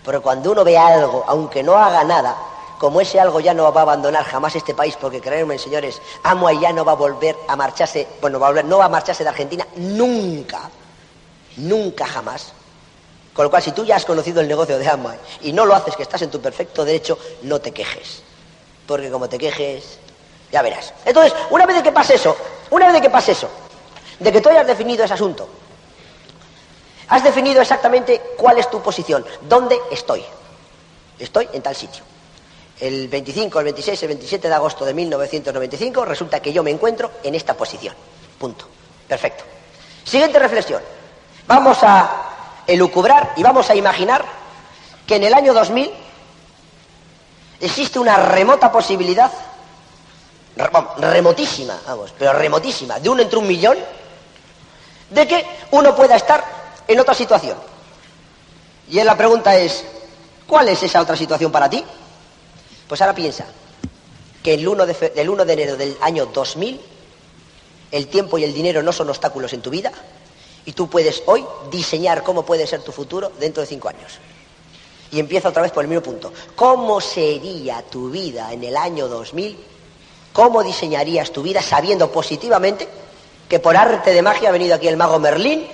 [0.08, 2.34] Pero cuando uno ve algo, aunque no haga nada,
[2.80, 6.62] como ese algo ya no va a abandonar jamás este país, porque créanme, señores, Amway
[6.62, 9.24] ya no va a volver a marcharse, bueno, va a volver, no va a marcharse
[9.24, 10.70] de Argentina nunca,
[11.58, 12.54] nunca jamás.
[13.34, 15.76] Con lo cual, si tú ya has conocido el negocio de Amway y no lo
[15.76, 18.24] haces, que estás en tu perfecto derecho, no te quejes.
[18.88, 20.00] Porque como te quejes,
[20.54, 20.94] ya verás.
[21.04, 22.34] Entonces, una vez de que pase eso,
[22.70, 23.50] una vez de que pase eso,
[24.22, 25.50] de que tú hayas definido ese asunto,
[27.10, 30.24] has definido exactamente cuál es tu posición, dónde estoy.
[31.20, 32.04] Estoy en tal sitio.
[32.80, 37.12] El 25, el 26, el 27 de agosto de 1995 resulta que yo me encuentro
[37.24, 37.96] en esta posición.
[38.38, 38.68] Punto.
[39.08, 39.44] Perfecto.
[40.04, 40.82] Siguiente reflexión.
[41.48, 44.24] Vamos a elucubrar y vamos a imaginar
[45.08, 45.90] que en el año 2000
[47.62, 49.32] existe una remota posibilidad,
[50.98, 53.78] remotísima, vamos, pero remotísima, de uno entre un millón,
[55.10, 56.57] de que uno pueda estar
[56.88, 57.58] en otra situación.
[58.90, 59.84] Y la pregunta es,
[60.46, 61.84] ¿cuál es esa otra situación para ti?
[62.88, 63.46] Pues ahora piensa
[64.42, 66.80] que el 1 de, el 1 de enero del año 2000
[67.92, 69.92] el tiempo y el dinero no son obstáculos en tu vida,
[70.66, 74.20] y tú puedes hoy diseñar cómo puede ser tu futuro dentro de cinco años.
[75.12, 76.34] Y empieza otra vez por el mismo punto.
[76.56, 79.58] ¿Cómo sería tu vida en el año 2000?
[80.34, 82.88] ¿Cómo diseñarías tu vida sabiendo positivamente
[83.48, 85.66] que por arte de magia ha venido aquí el mago Merlín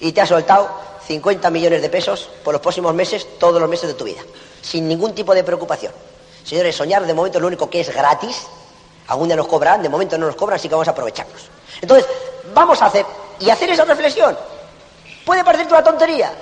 [0.00, 0.68] y te ha soltado
[1.06, 4.20] 50 millones de pesos por los próximos meses, todos los meses de tu vida,
[4.62, 5.92] sin ningún tipo de preocupación?
[6.44, 8.46] Señores, soñar de momento lo único que es gratis.
[9.08, 11.42] Algún día nos cobran, de momento no nos cobran, así que vamos a aprovecharnos.
[11.80, 12.06] Entonces,
[12.54, 13.04] vamos a hacer
[13.40, 14.36] y hacer esa reflexión.
[15.24, 16.32] Puede parecerte una tontería.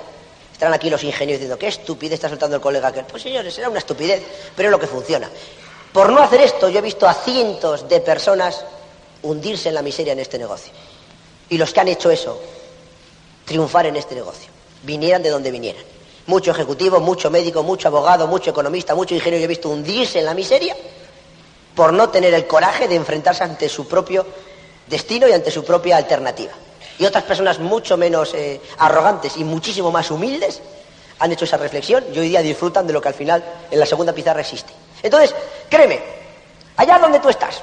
[0.51, 3.05] Estarán aquí los ingenios diciendo, qué estupidez está soltando el colega aquel.
[3.05, 4.23] Pues señores, será una estupidez,
[4.55, 5.29] pero es lo que funciona.
[5.93, 8.65] Por no hacer esto, yo he visto a cientos de personas
[9.23, 10.71] hundirse en la miseria en este negocio.
[11.49, 12.39] Y los que han hecho eso,
[13.47, 14.51] triunfar en este negocio.
[14.83, 15.81] Vinieran de donde vinieran.
[16.27, 20.25] Mucho ejecutivo, mucho médico, mucho abogado, mucho economista, mucho ingeniero, yo he visto hundirse en
[20.25, 20.75] la miseria
[21.73, 24.25] por no tener el coraje de enfrentarse ante su propio
[24.87, 26.51] destino y ante su propia alternativa.
[26.99, 30.61] Y otras personas mucho menos eh, arrogantes y muchísimo más humildes
[31.19, 33.85] han hecho esa reflexión y hoy día disfrutan de lo que al final en la
[33.85, 34.73] segunda pizarra existe.
[35.01, 35.33] Entonces,
[35.69, 36.01] créeme,
[36.75, 37.61] allá donde tú estás,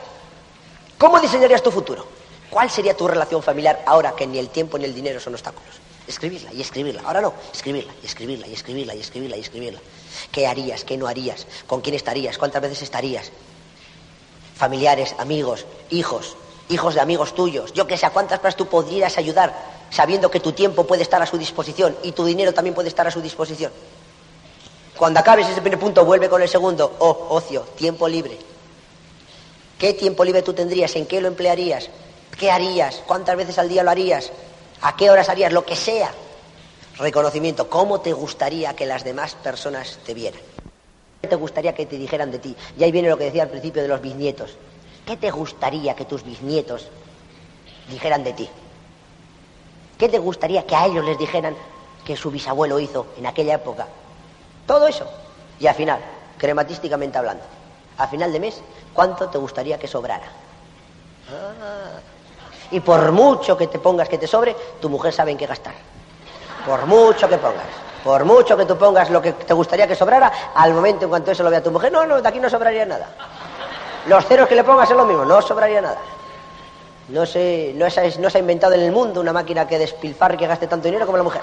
[0.96, 2.06] ¿cómo diseñarías tu futuro?
[2.54, 5.74] ¿Cuál sería tu relación familiar ahora que ni el tiempo ni el dinero son obstáculos?
[6.06, 7.02] Escribirla y escribirla.
[7.04, 9.80] Ahora no, escribirla y escribirla y escribirla y escribirla y escribirla.
[10.30, 10.84] ¿Qué harías?
[10.84, 11.48] ¿Qué no harías?
[11.66, 12.38] ¿Con quién estarías?
[12.38, 13.32] ¿Cuántas veces estarías?
[14.54, 16.36] Familiares, amigos, hijos,
[16.68, 19.52] hijos de amigos tuyos, yo que sé, a cuántas personas tú podrías ayudar
[19.90, 23.04] sabiendo que tu tiempo puede estar a su disposición y tu dinero también puede estar
[23.04, 23.72] a su disposición.
[24.96, 26.94] Cuando acabes ese primer punto, vuelve con el segundo.
[27.00, 28.38] Oh, ocio, tiempo libre.
[29.76, 30.94] ¿Qué tiempo libre tú tendrías?
[30.94, 31.90] ¿En qué lo emplearías?
[32.38, 33.02] ¿Qué harías?
[33.06, 34.32] ¿Cuántas veces al día lo harías?
[34.82, 35.52] ¿A qué horas harías?
[35.52, 36.10] Lo que sea.
[36.98, 37.68] Reconocimiento.
[37.68, 40.40] ¿Cómo te gustaría que las demás personas te vieran?
[41.22, 42.56] ¿Qué te gustaría que te dijeran de ti?
[42.76, 44.56] Y ahí viene lo que decía al principio de los bisnietos.
[45.06, 46.88] ¿Qué te gustaría que tus bisnietos
[47.88, 48.48] dijeran de ti?
[49.98, 51.56] ¿Qué te gustaría que a ellos les dijeran
[52.04, 53.86] que su bisabuelo hizo en aquella época?
[54.66, 55.06] Todo eso.
[55.60, 56.00] Y al final,
[56.38, 57.44] crematísticamente hablando,
[57.96, 58.60] a final de mes,
[58.92, 60.26] ¿cuánto te gustaría que sobrara?
[61.30, 62.00] Ah.
[62.74, 65.74] Y por mucho que te pongas que te sobre, tu mujer sabe en qué gastar.
[66.66, 67.62] Por mucho que pongas.
[68.02, 71.30] Por mucho que tú pongas lo que te gustaría que sobrara, al momento en cuanto
[71.30, 73.10] eso lo vea tu mujer, no, no, de aquí no sobraría nada.
[74.06, 75.98] Los ceros que le pongas es lo mismo, no sobraría nada.
[77.10, 80.48] No se, no, no se ha inventado en el mundo una máquina que despilfarre que
[80.48, 81.42] gaste tanto dinero como la mujer.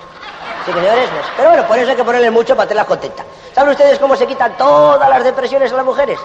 [0.65, 1.25] Sí, señores, pues.
[1.37, 3.25] Pero bueno, por eso hay que ponerle mucho para tenerlas contentas.
[3.55, 6.19] ¿Saben ustedes cómo se quitan todas las depresiones a las mujeres?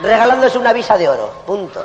[0.00, 1.28] Regalándose una visa de oro.
[1.44, 1.84] Punto.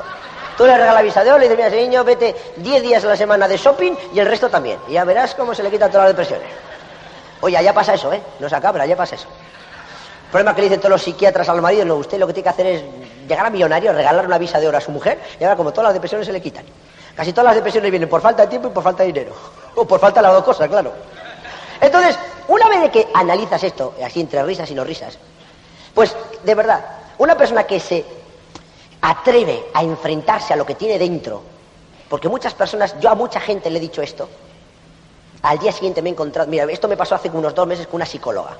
[0.59, 3.07] Tú le regalas visa de oro y le dices, mira, niño, vete 10 días a
[3.07, 4.77] la semana de shopping y el resto también.
[4.89, 6.49] Y ya verás cómo se le quitan todas las depresiones.
[7.39, 8.21] Oye, ya pasa eso, ¿eh?
[8.41, 9.29] No se acaba, ya pasa eso.
[10.25, 12.43] El problema que le dicen todos los psiquiatras al marido, no, usted lo que tiene
[12.43, 12.83] que hacer es
[13.25, 15.85] llegar a millonario, regalar una visa de oro a su mujer y ahora como todas
[15.85, 16.65] las depresiones se le quitan.
[17.15, 19.33] Casi todas las depresiones vienen por falta de tiempo y por falta de dinero.
[19.75, 20.91] O por falta de las dos cosas, claro.
[21.79, 22.19] Entonces,
[22.49, 25.17] una vez que analizas esto, así entre risas y no risas,
[25.93, 26.83] pues de verdad,
[27.17, 28.18] una persona que se
[29.01, 31.41] atreve a enfrentarse a lo que tiene dentro,
[32.09, 34.29] porque muchas personas, yo a mucha gente le he dicho esto,
[35.41, 37.95] al día siguiente me he encontrado, mira, esto me pasó hace unos dos meses con
[37.95, 38.57] una psicóloga.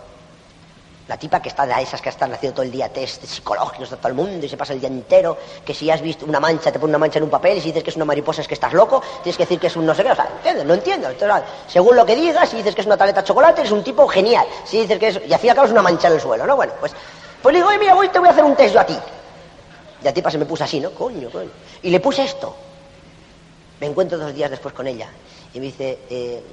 [1.10, 3.98] La tipa que está de esas que están haciendo todo el día test psicológicos de
[3.98, 6.72] todo el mundo y se pasa el día entero, que si has visto una mancha,
[6.72, 8.48] te pone una mancha en un papel y si dices que es una mariposa es
[8.48, 10.66] que estás loco, tienes que decir que es un no sé qué, o sea, ¿entiendes?
[10.66, 11.10] No entiendo.
[11.10, 13.84] Entonces, según lo que digas, si dices que es una tableta de chocolate, eres un
[13.84, 14.46] tipo genial.
[14.66, 16.22] Si dices que es, y al fin y al cabo es una mancha en el
[16.22, 16.56] suelo, ¿no?
[16.56, 16.94] Bueno, pues,
[17.42, 18.98] pues le digo, oye, mira, voy, te voy a hacer un test yo a ti.
[20.04, 20.92] La tipa se me puso así, ¿no?
[20.92, 21.50] Coño, coño.
[21.82, 22.56] Y le puse esto.
[23.80, 25.10] Me encuentro dos días después con ella
[25.54, 26.44] y me dice, eh,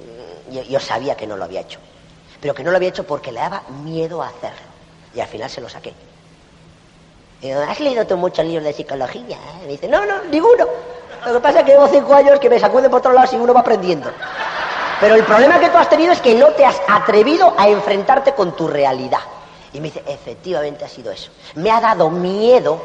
[0.69, 1.79] yo, sabía que no lo había hecho,
[2.41, 4.67] pero que no lo había hecho porque le daba miedo a hacerlo.
[5.13, 5.93] Y al final se lo saqué.
[7.41, 9.37] Y ¿has leído tú muchos libros de psicología?
[9.61, 10.65] Y me dice, no, no, ninguno.
[11.25, 13.35] Lo que pasa es que llevo cinco años que me sacuden por todos lados y
[13.35, 14.09] uno va aprendiendo.
[14.99, 18.33] Pero el problema que tú has tenido es que no te has atrevido a enfrentarte
[18.33, 19.19] con tu realidad.
[19.73, 21.29] Y me dice, efectivamente ha sido eso.
[21.55, 22.81] Me ha dado miedo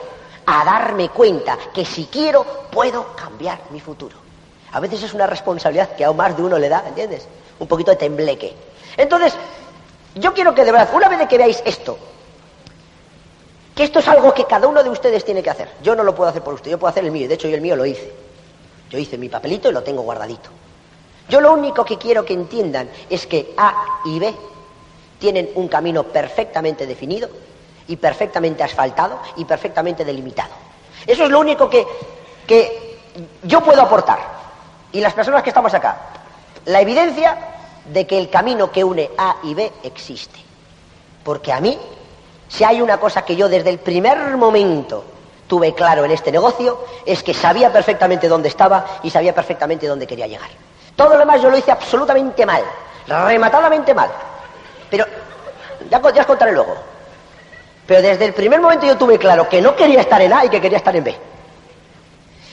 [0.47, 4.17] a darme cuenta que si quiero puedo cambiar mi futuro.
[4.73, 7.27] A veces es una responsabilidad que a más de uno le da, ¿entiendes?
[7.59, 8.55] Un poquito de tembleque.
[8.97, 9.35] Entonces,
[10.15, 11.99] yo quiero que de verdad, una vez que veáis esto,
[13.75, 15.71] que esto es algo que cada uno de ustedes tiene que hacer.
[15.83, 17.29] Yo no lo puedo hacer por usted, yo puedo hacer el mío.
[17.29, 18.13] De hecho, yo el mío lo hice.
[18.91, 20.51] Yo hice mi papelito y lo tengo guardadito.
[21.29, 24.35] Yo lo único que quiero que entiendan es que A y B
[25.19, 27.31] tienen un camino perfectamente definido
[27.89, 30.51] y perfectamente asfaltado y perfectamente delimitado.
[31.07, 31.87] Eso es lo único que,
[32.47, 32.99] que
[33.43, 34.19] yo puedo aportar.
[34.93, 35.97] Y las personas que estamos acá.
[36.67, 37.37] La evidencia
[37.87, 40.39] de que el camino que une A y B existe.
[41.25, 41.79] Porque a mí
[42.53, 45.05] si hay una cosa que yo desde el primer momento
[45.47, 50.07] tuve claro en este negocio, es que sabía perfectamente dónde estaba y sabía perfectamente dónde
[50.07, 50.51] quería llegar.
[50.95, 52.63] Todo lo demás yo lo hice absolutamente mal,
[53.07, 54.11] rematadamente mal.
[54.91, 55.07] Pero
[55.91, 56.77] ya, ya os contaré luego.
[57.87, 60.49] Pero desde el primer momento yo tuve claro que no quería estar en A y
[60.49, 61.17] que quería estar en B.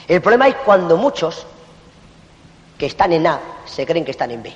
[0.08, 1.46] El problema es cuando muchos
[2.76, 4.52] que están en A se creen que están en B.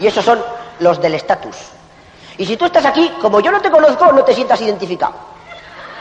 [0.00, 0.42] Y esos son
[0.80, 1.56] los del estatus.
[2.38, 5.12] Y si tú estás aquí, como yo no te conozco, no te sientas identificado.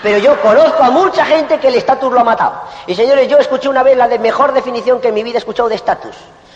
[0.02, 2.62] Pero yo conozco a mucha gente que el estatus lo ha matado.
[2.88, 5.40] Y señores, yo escuché una vez la de mejor definición que en mi vida he
[5.40, 6.16] escuchado de estatus.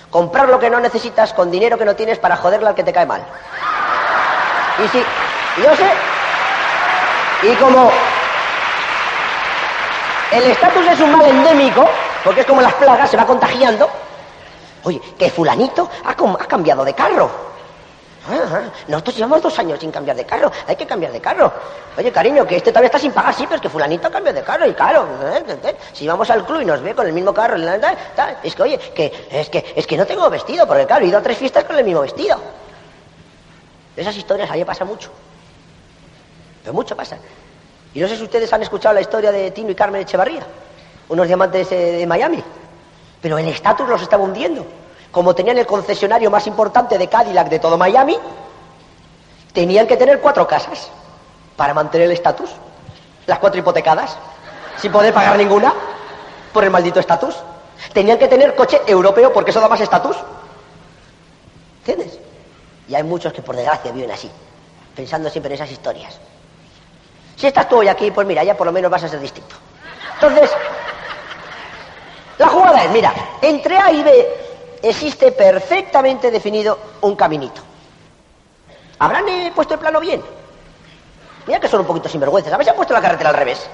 [0.09, 2.93] Comprar lo que no necesitas con dinero que no tienes para joderle al que te
[2.93, 3.21] cae mal.
[4.83, 4.99] Y si,
[5.63, 5.91] yo sé,
[7.43, 7.91] y como
[10.31, 11.87] el estatus es un mal endémico,
[12.23, 13.89] porque es como las plagas, se va contagiando,
[14.83, 17.47] oye, que fulanito ha, cambiado de carro.
[18.89, 21.51] Nosotros llevamos dos años sin cambiar de carro, hay que cambiar de carro.
[21.97, 24.43] Oye, cariño, que este todavía está sin pagar, sí, pero es que fulanito cambia de
[24.43, 25.43] carro, y claro, ¿eh?
[25.47, 25.59] ¿eh?
[25.63, 25.77] ¿eh?
[25.93, 27.55] si vamos al club y nos ve con el mismo carro,
[28.43, 31.19] es que, oye, que es, que es que no tengo vestido, porque claro, he ido
[31.19, 32.37] a tres fiestas con el mismo vestido.
[33.95, 35.09] Esas historias ahí pasa mucho.
[36.73, 37.17] Mucho pasa.
[37.93, 40.45] Y no sé si ustedes han escuchado la historia de Tino y Carmen Echevarría,
[41.09, 42.43] unos diamantes de Miami.
[43.21, 44.65] Pero el estatus los estaba hundiendo
[45.11, 48.17] como tenían el concesionario más importante de Cadillac de todo Miami,
[49.53, 50.89] tenían que tener cuatro casas
[51.55, 52.51] para mantener el estatus.
[53.25, 54.15] Las cuatro hipotecadas,
[54.77, 55.73] sin poder pagar ninguna
[56.53, 57.35] por el maldito estatus.
[57.93, 60.15] Tenían que tener coche europeo porque eso da más estatus.
[61.79, 62.19] ¿Entiendes?
[62.87, 64.29] Y hay muchos que por desgracia viven así,
[64.95, 66.19] pensando siempre en esas historias.
[67.37, 69.55] Si estás tú hoy aquí, pues mira, ya por lo menos vas a ser distinto.
[70.15, 70.51] Entonces,
[72.39, 74.27] la jugada ver, mira, entre A y B
[74.81, 77.61] existe perfectamente definido un caminito.
[78.99, 80.23] ¿Habrán eh, puesto el plano bien?
[81.45, 82.51] Mira que son un poquito sinvergüenzas.
[82.53, 83.69] Han puesto la carretera al revés.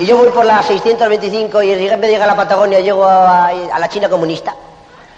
[0.00, 3.78] Y yo voy por la 625 y en vez a la Patagonia llego a, a
[3.78, 4.52] la China comunista.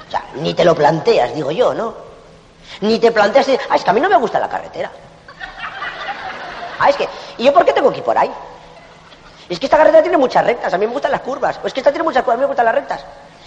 [0.07, 1.95] O sea, ni te lo planteas, digo yo, ¿no?
[2.83, 4.91] Ni te planteas, ah, es que a mí no me gusta la carretera.
[6.79, 7.09] Ah, es que,
[7.39, 8.31] ¿y yo por qué tengo que ir por ahí?
[9.49, 11.61] Es que esta carretera tiene muchas rectas, a mí me gustan las curvas.
[11.62, 13.05] O es que esta tiene muchas curvas, a mí me gustan las rectas.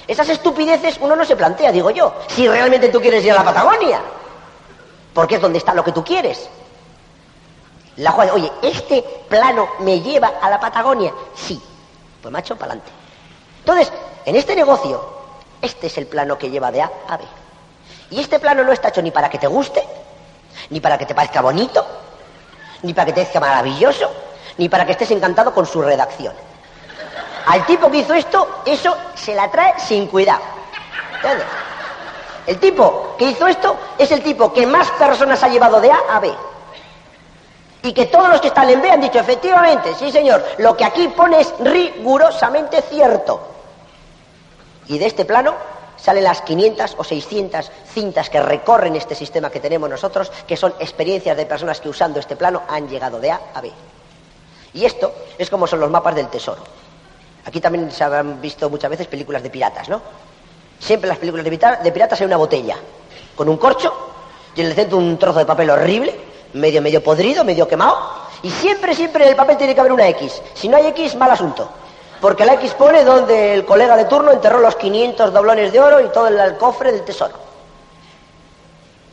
[0.07, 3.43] Esas estupideces uno no se plantea, digo yo, si realmente tú quieres ir a la
[3.43, 3.99] Patagonia.
[5.13, 6.49] Porque es donde está lo que tú quieres.
[7.97, 11.11] La Juan, oye, ¿este plano me lleva a la Patagonia?
[11.35, 11.61] Sí.
[12.21, 12.91] Pues macho, para adelante.
[13.59, 13.91] Entonces,
[14.25, 15.03] en este negocio,
[15.61, 17.23] este es el plano que lleva de A a B.
[18.11, 19.83] Y este plano no está hecho ni para que te guste,
[20.69, 21.85] ni para que te parezca bonito,
[22.83, 24.11] ni para que te parezca maravilloso,
[24.57, 26.33] ni para que estés encantado con su redacción.
[27.47, 30.41] Al tipo que hizo esto, eso se la trae sin cuidado.
[31.15, 31.47] ¿Entiendes?
[32.45, 35.99] El tipo que hizo esto es el tipo que más personas ha llevado de A
[36.11, 36.33] a B.
[37.83, 40.85] Y que todos los que están en B han dicho, efectivamente, sí señor, lo que
[40.85, 43.47] aquí pone es rigurosamente cierto.
[44.87, 45.53] Y de este plano
[45.97, 50.73] salen las 500 o 600 cintas que recorren este sistema que tenemos nosotros, que son
[50.79, 53.71] experiencias de personas que usando este plano han llegado de A a B.
[54.73, 56.61] Y esto es como son los mapas del tesoro.
[57.45, 60.01] Aquí también se han visto muchas veces películas de piratas, ¿no?
[60.79, 61.45] Siempre en las películas
[61.83, 62.77] de piratas hay una botella
[63.35, 63.93] con un corcho
[64.55, 66.13] y en el centro un trozo de papel horrible,
[66.53, 67.97] medio medio podrido, medio quemado,
[68.43, 70.41] y siempre, siempre en el papel tiene que haber una X.
[70.53, 71.69] Si no hay X, mal asunto.
[72.21, 75.99] Porque la X pone donde el colega de turno enterró los 500 doblones de oro
[76.01, 77.35] y todo el cofre del tesoro.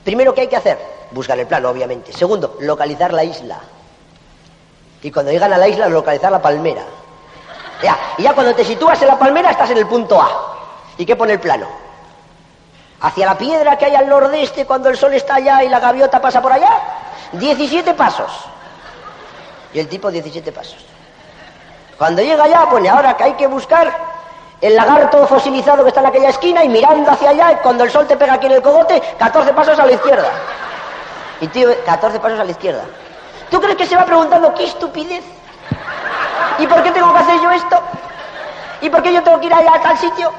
[0.03, 0.79] Primero, ¿qué hay que hacer?
[1.11, 2.13] Buscar el plano, obviamente.
[2.13, 3.59] Segundo, localizar la isla.
[5.03, 6.83] Y cuando llegan a la isla, localizar la palmera.
[7.83, 10.57] Ya, y ya cuando te sitúas en la palmera, estás en el punto A.
[10.97, 11.67] ¿Y qué pone el plano?
[13.01, 16.21] Hacia la piedra que hay al nordeste cuando el sol está allá y la gaviota
[16.23, 16.71] pasa por allá.
[17.33, 18.33] 17 pasos.
[19.75, 20.94] Y el tipo 17 pasos.
[21.99, 23.93] Cuando llega allá, pone ahora que hay que buscar
[24.61, 28.07] el lagarto fosilizado que está en aquella esquina y mirando hacia allá, cuando el sol
[28.07, 30.31] te pega aquí en el cogote, 14 pasos a la izquierda.
[31.41, 32.83] Y tío, 14 pasos a la izquierda.
[33.51, 35.23] ¿Tú crees que se va preguntando qué estupidez?
[36.59, 37.79] ¿Y por qué tengo que hacer yo esto?
[38.81, 40.33] ¿Y por qué yo tengo que ir allá a tal sitio?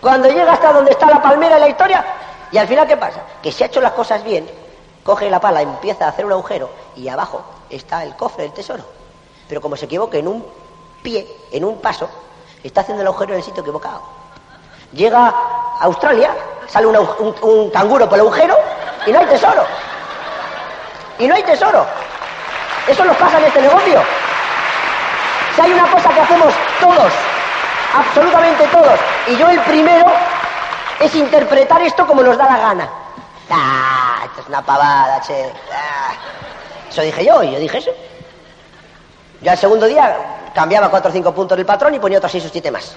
[0.00, 2.04] Cuando llega hasta donde está la palmera en la historia,
[2.52, 3.20] y al final, ¿qué pasa?
[3.42, 4.48] Que si ha hecho las cosas bien,
[5.02, 8.84] coge la pala, empieza a hacer un agujero, y abajo está el cofre del tesoro.
[9.54, 10.44] Pero como se equivoca en un
[11.00, 12.10] pie, en un paso,
[12.64, 14.02] está haciendo el agujero en el sitio equivocado.
[14.92, 16.34] Llega a Australia,
[16.66, 18.58] sale un, canguro por el agujero
[19.06, 19.64] y no hay tesoro.
[21.20, 21.86] Y no hay tesoro.
[22.88, 24.02] Eso nos pasa en este negocio.
[25.54, 27.12] Si hay una cosa que hacemos todos,
[27.96, 28.98] absolutamente todos,
[29.28, 30.06] y yo el primero,
[30.98, 32.88] es interpretar esto como nos da la gana.
[33.50, 35.52] Ah, esto es una pavada, che.
[35.72, 36.12] Ah.
[36.90, 37.92] Eso dije yo, y yo dije eso.
[39.44, 40.16] Yo al segundo día
[40.54, 42.96] cambiaba cuatro o cinco puntos del patrón y ponía otros seis o siete más.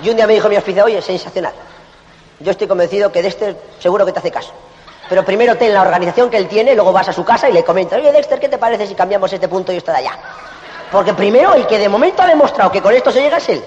[0.00, 1.52] Y un día me dijo mi hospicio, oye, sensacional.
[2.38, 4.52] Yo estoy convencido que de este seguro que te hace caso.
[5.08, 7.64] Pero primero ten la organización que él tiene, luego vas a su casa y le
[7.64, 10.12] comentas, oye Dexter, ¿qué te parece si cambiamos este punto y esto de allá?
[10.92, 13.64] Porque primero el que de momento ha demostrado que con esto se llega es él.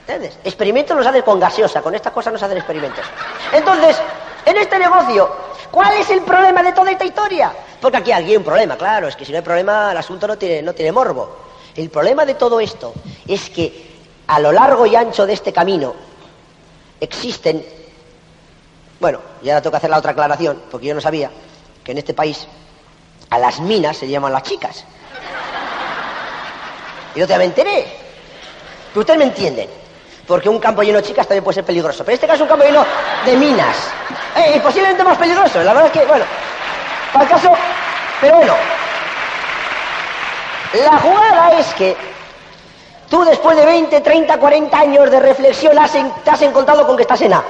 [0.00, 0.40] ¿Entiendes?
[0.42, 3.04] Experimentos los hace con gaseosa, con estas cosas no se hacen experimentos.
[3.52, 3.96] Entonces,
[4.44, 5.30] en este negocio,
[5.70, 7.52] ¿cuál es el problema de toda esta historia?
[7.80, 10.36] Porque aquí hay un problema, claro, es que si no hay problema el asunto no
[10.36, 11.36] tiene, no tiene morbo.
[11.74, 12.92] El problema de todo esto
[13.26, 13.88] es que
[14.26, 15.94] a lo largo y ancho de este camino
[17.00, 17.64] existen
[19.00, 21.30] bueno, y ahora tengo que hacer la otra aclaración, porque yo no sabía
[21.84, 22.46] que en este país
[23.30, 24.84] a las minas se llaman las chicas.
[27.14, 27.86] Y yo te me enteré.
[28.92, 29.68] Que ustedes me entienden.
[30.28, 32.04] Porque un campo lleno de chicas también puede ser peligroso.
[32.04, 32.84] Pero en este caso es un campo lleno
[33.24, 33.76] de minas.
[34.36, 35.62] Eh, posiblemente más peligroso.
[35.64, 36.24] La verdad es que, bueno,
[37.12, 37.52] para el caso...
[38.20, 38.54] Pero bueno,
[40.74, 41.96] la jugada es que
[43.08, 45.76] tú después de 20, 30, 40 años de reflexión
[46.24, 47.42] te has encontrado con que estás en A.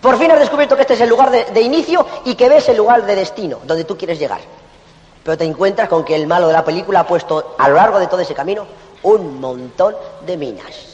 [0.00, 2.76] Por fin has descubierto que este es el lugar de, inicio y que ves el
[2.76, 4.40] lugar de destino, donde tú quieres llegar.
[5.24, 7.98] Pero te encuentras con que el malo de la película ha puesto a lo largo
[7.98, 8.66] de todo ese camino
[9.02, 10.85] un montón de minas.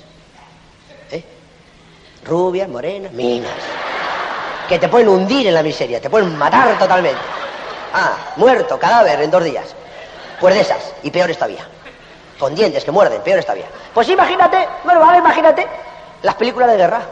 [2.25, 3.51] Rubias, morenas, minas.
[4.68, 7.20] Que te pueden hundir en la miseria, te pueden matar totalmente.
[7.93, 9.75] Ah, muerto, cadáver en dos días.
[10.41, 11.66] Pues de esas, y peor todavía.
[12.39, 13.66] Con dientes que muerden, peor todavía.
[13.93, 15.66] Pues imagínate, bueno, vale, imagínate
[16.23, 17.03] las películas de guerra.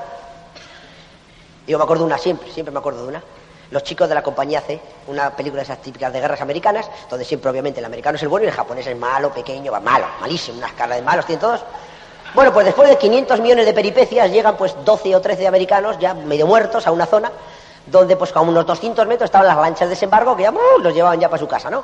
[1.66, 3.22] Yo me acuerdo de una siempre, siempre me acuerdo de una.
[3.70, 7.24] Los chicos de la compañía C, una película de esas típicas de guerras americanas, donde
[7.24, 10.06] siempre obviamente el americano es el bueno y el japonés es malo, pequeño, va malo,
[10.20, 11.60] malísimo, una escala de malos tienen todos.
[12.34, 16.14] Bueno, pues después de 500 millones de peripecias llegan pues 12 o 13 americanos ya
[16.14, 17.30] medio muertos a una zona
[17.86, 20.80] donde pues a unos 200 metros estaban las lanchas de desembarco que ya ¡uh!
[20.80, 21.82] los llevaban ya para su casa, ¿no?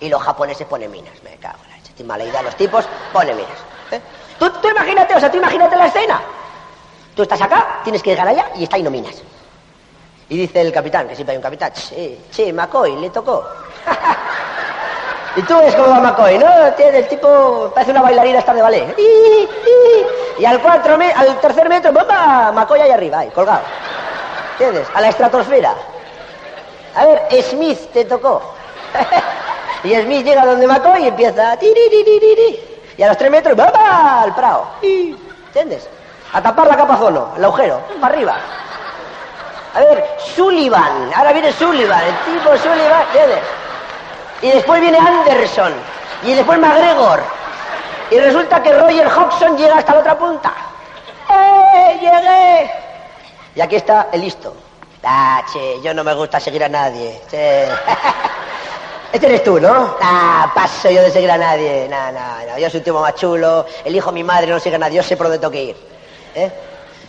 [0.00, 3.36] Y los japoneses ponen minas, me cago en la leche, mala idea, los tipos ponen
[3.36, 3.58] minas.
[3.90, 4.00] ¿eh?
[4.38, 6.20] ¿Tú, tú imagínate, o sea, tú imagínate la escena.
[7.14, 9.22] Tú estás acá, tienes que llegar allá y está ahí no minas.
[10.28, 13.44] Y dice el capitán, que siempre hay un capitán, che, che, McCoy, le tocó.
[15.36, 16.46] y tú ves cómo va McCoy, ¿no?
[16.76, 18.96] Tiene el tipo, parece una bailarina esta de ballet.
[20.38, 22.52] Y al, cuatro al tercer metro, ¡bomba!
[22.52, 23.62] McCoy ahí arriba, ahí, colgado.
[24.52, 24.88] ¿Entiendes?
[24.94, 25.74] A la estratosfera.
[26.96, 28.54] A ver, Smith te tocó.
[29.84, 31.58] y Smith llega donde McCoy y empieza.
[32.96, 34.22] Y a los tres metros, ¡bomba!
[34.22, 34.66] Al prado.
[34.82, 35.88] ¿Entiendes?
[36.32, 38.36] A tapar la capa zono, el agujero, para arriba.
[39.74, 40.04] A ver,
[40.36, 43.40] Sullivan, ahora viene Sullivan, el tipo Sullivan, ¿entiendes?
[44.42, 45.72] Y después viene Anderson,
[46.22, 47.22] y después McGregor.
[48.10, 50.52] Y resulta que Roger Hodgson llega hasta la otra punta.
[51.30, 51.98] ¡Eh!
[52.00, 52.70] ¡Llegué!
[53.54, 54.54] Y aquí está el listo.
[55.02, 57.20] Ah, che, yo no me gusta seguir a nadie.
[59.12, 59.96] Este eres tú, ¿no?
[60.02, 61.86] Ah, paso yo de seguir a nadie.
[61.88, 62.58] No, no, no.
[62.58, 63.64] Yo soy un tipo más chulo.
[63.84, 64.96] El hijo de mi madre no sigue a nadie.
[64.96, 65.76] Yo sé por dónde tengo que ir.
[66.34, 66.50] ¿Eh?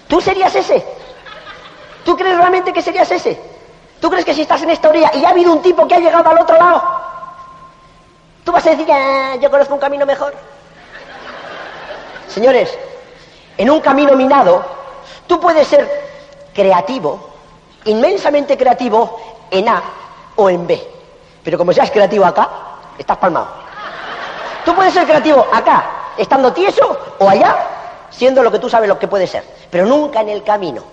[0.07, 0.85] ¿Tú serías ese?
[2.03, 3.39] ¿Tú crees realmente que serías ese?
[3.99, 5.99] ¿Tú crees que si estás en esta orilla y ha habido un tipo que ha
[5.99, 6.83] llegado al otro lado,
[8.45, 10.33] tú vas a decir, ah, yo conozco un camino mejor?
[12.29, 12.77] Señores,
[13.57, 14.63] en un camino minado,
[15.27, 15.89] tú puedes ser
[16.53, 17.29] creativo,
[17.85, 19.19] inmensamente creativo
[19.51, 19.83] en A
[20.35, 20.81] o en B.
[21.43, 22.49] Pero como seas creativo acá,
[22.97, 23.47] estás palmado.
[24.63, 27.55] Tú puedes ser creativo acá, estando tieso, o allá,
[28.09, 29.43] siendo lo que tú sabes lo que puede ser.
[29.69, 30.83] Pero nunca en el camino.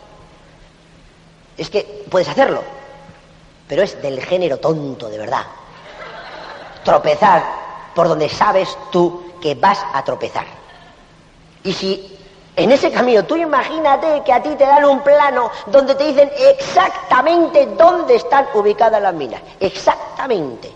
[1.57, 2.63] Es que puedes hacerlo,
[3.69, 5.45] pero es del género tonto, de verdad.
[6.85, 7.43] Tropezar
[7.95, 10.47] por donde sabes tú que vas a tropezar.
[11.65, 12.19] Y si
[12.57, 16.31] en ese camino tú imagínate que a ti te dan un plano donde te dicen
[16.37, 20.73] exactamente dónde están ubicadas las minas, exactamente,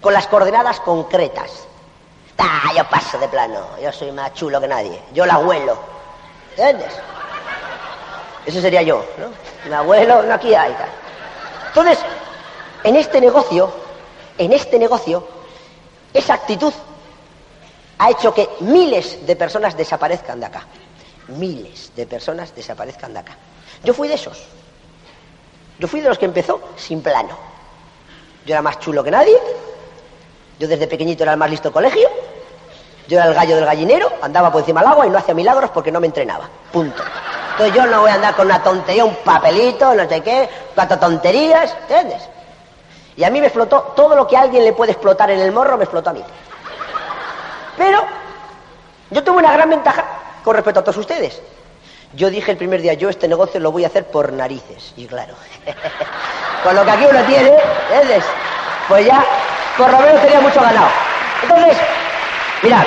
[0.00, 1.66] con las coordenadas concretas.
[2.38, 5.76] Ah, yo paso de plano, yo soy más chulo que nadie, yo la huelo.
[6.50, 6.92] ¿Entiendes?
[8.46, 9.28] Eso sería yo, ¿no?
[9.68, 10.74] Mi abuelo, no aquí hay.
[11.66, 11.98] Entonces,
[12.84, 13.70] en este negocio,
[14.38, 15.22] en este negocio,
[16.12, 16.72] esa actitud
[17.98, 20.62] ha hecho que miles de personas desaparezcan de acá.
[21.28, 23.36] Miles de personas desaparezcan de acá.
[23.84, 24.38] Yo fui de esos.
[25.78, 27.36] Yo fui de los que empezó sin plano.
[28.46, 29.36] Yo era más chulo que nadie.
[30.58, 32.08] Yo desde pequeñito era el más listo del colegio.
[33.08, 35.70] Yo era el gallo del gallinero, andaba por encima del agua y no hacía milagros
[35.70, 36.48] porque no me entrenaba.
[36.72, 37.02] Punto.
[37.52, 40.98] Entonces yo no voy a andar con una tontería, un papelito, no sé qué, cuatro
[40.98, 42.22] tonterías, ¿entiendes?
[43.18, 45.50] Y a mí me explotó todo lo que a alguien le puede explotar en el
[45.50, 46.22] morro, me explotó a mí.
[47.76, 47.98] Pero
[49.10, 50.04] yo tuve una gran ventaja
[50.44, 51.42] con respecto a todos ustedes.
[52.12, 54.92] Yo dije el primer día, yo este negocio lo voy a hacer por narices.
[54.96, 55.34] Y claro,
[56.62, 57.58] con lo que aquí uno tiene,
[57.90, 58.24] ¿entiendes?
[58.86, 59.24] Pues ya,
[59.76, 60.86] por lo menos tenía mucho ganado.
[61.42, 61.76] Entonces,
[62.62, 62.84] mirad,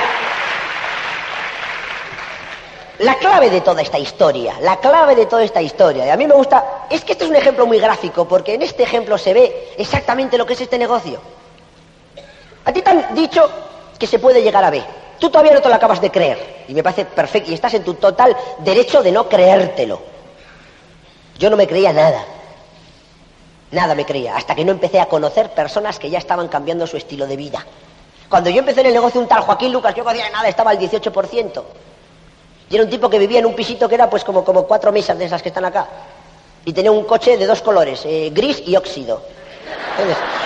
[3.01, 6.27] la clave de toda esta historia, la clave de toda esta historia, y a mí
[6.27, 9.33] me gusta, es que este es un ejemplo muy gráfico, porque en este ejemplo se
[9.33, 11.19] ve exactamente lo que es este negocio.
[12.63, 13.49] A ti te han dicho
[13.97, 14.83] que se puede llegar a B.
[15.17, 17.83] Tú todavía no te lo acabas de creer, y me parece perfecto, y estás en
[17.83, 19.99] tu total derecho de no creértelo.
[21.39, 22.23] Yo no me creía nada.
[23.71, 26.97] Nada me creía, hasta que no empecé a conocer personas que ya estaban cambiando su
[26.97, 27.65] estilo de vida.
[28.29, 30.71] Cuando yo empecé en el negocio un tal Joaquín Lucas, yo no hacía nada, estaba
[30.71, 31.63] al 18%.
[32.71, 35.19] Y era un tipo que vivía en un pisito que era pues como, cuatro mesas
[35.19, 35.85] de esas que están acá.
[36.63, 39.21] Y tenía un coche de dos colores, eh, gris y óxido.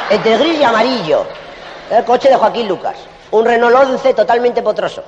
[0.10, 1.24] entre gris y amarillo.
[1.88, 2.96] Era el coche de Joaquín Lucas.
[3.30, 5.04] Un Renault 11 totalmente potroso.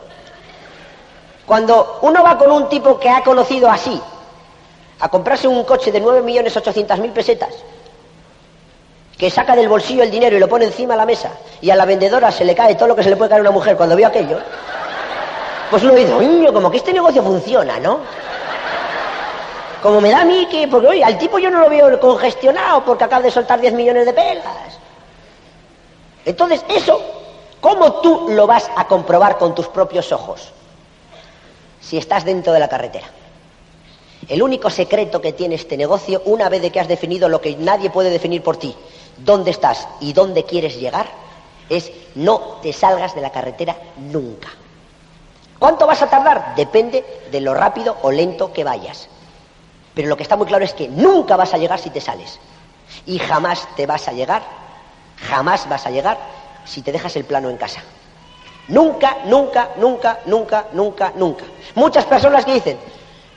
[1.47, 3.99] Cuando uno va con un tipo que ha conocido así,
[4.99, 7.53] a comprarse un coche de 9.800.000 pesetas,
[9.17, 11.75] que saca del bolsillo el dinero y lo pone encima de la mesa, y a
[11.75, 13.75] la vendedora se le cae todo lo que se le puede caer a una mujer
[13.75, 14.39] cuando vio aquello,
[15.69, 17.99] pues uno dice, niño, como que este negocio funciona, ¿no?
[19.81, 22.83] Como me da a mí que, porque oye, al tipo yo no lo veo congestionado
[22.83, 24.79] porque acaba de soltar 10 millones de pelas.
[26.25, 27.01] Entonces, eso,
[27.61, 30.51] ¿cómo tú lo vas a comprobar con tus propios ojos?
[31.79, 33.07] Si estás dentro de la carretera.
[34.27, 37.55] El único secreto que tiene este negocio, una vez de que has definido lo que
[37.55, 38.75] nadie puede definir por ti,
[39.17, 41.07] dónde estás y dónde quieres llegar,
[41.69, 44.49] es no te salgas de la carretera nunca.
[45.59, 46.55] ¿Cuánto vas a tardar?
[46.55, 49.09] Depende de lo rápido o lento que vayas.
[49.93, 52.39] Pero lo que está muy claro es que nunca vas a llegar si te sales.
[53.05, 54.43] Y jamás te vas a llegar,
[55.27, 56.17] jamás vas a llegar
[56.65, 57.81] si te dejas el plano en casa.
[58.67, 61.45] Nunca, nunca, nunca, nunca, nunca, nunca.
[61.73, 62.77] Muchas personas que dicen,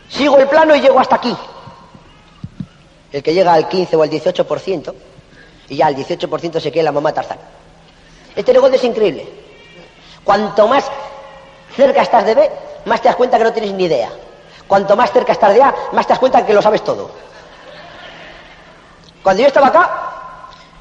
[0.09, 1.35] sigo el plano y llego hasta aquí.
[3.13, 4.95] El que llega al 15 o al 18%,
[5.69, 7.39] y ya al 18% se queda la mamá Tarzán.
[8.35, 9.27] Este negocio es increíble.
[10.25, 10.91] Cuanto más
[11.81, 12.51] cerca estás de B,
[12.85, 14.11] más te das cuenta que no tienes ni idea.
[14.67, 17.11] Cuanto más cerca estás de A, más te das cuenta que lo sabes todo.
[19.23, 19.91] Cuando yo estaba acá,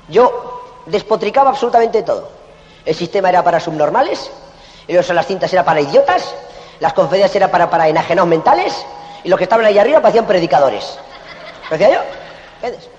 [0.10, 2.30] yo despotricaba absolutamente todo.
[2.86, 4.30] El sistema era para subnormales,
[4.88, 6.36] y las cintas era para idiotas,
[6.80, 8.86] las conferencias era para, para enajenados mentales,
[9.24, 10.98] y los que estaban ahí arriba parecían predicadores.
[11.70, 12.02] ¿Lo decía yo?
[12.56, 12.90] ¿Entiendes?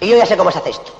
[0.00, 0.99] Y yo ya sé cómo se hace esto.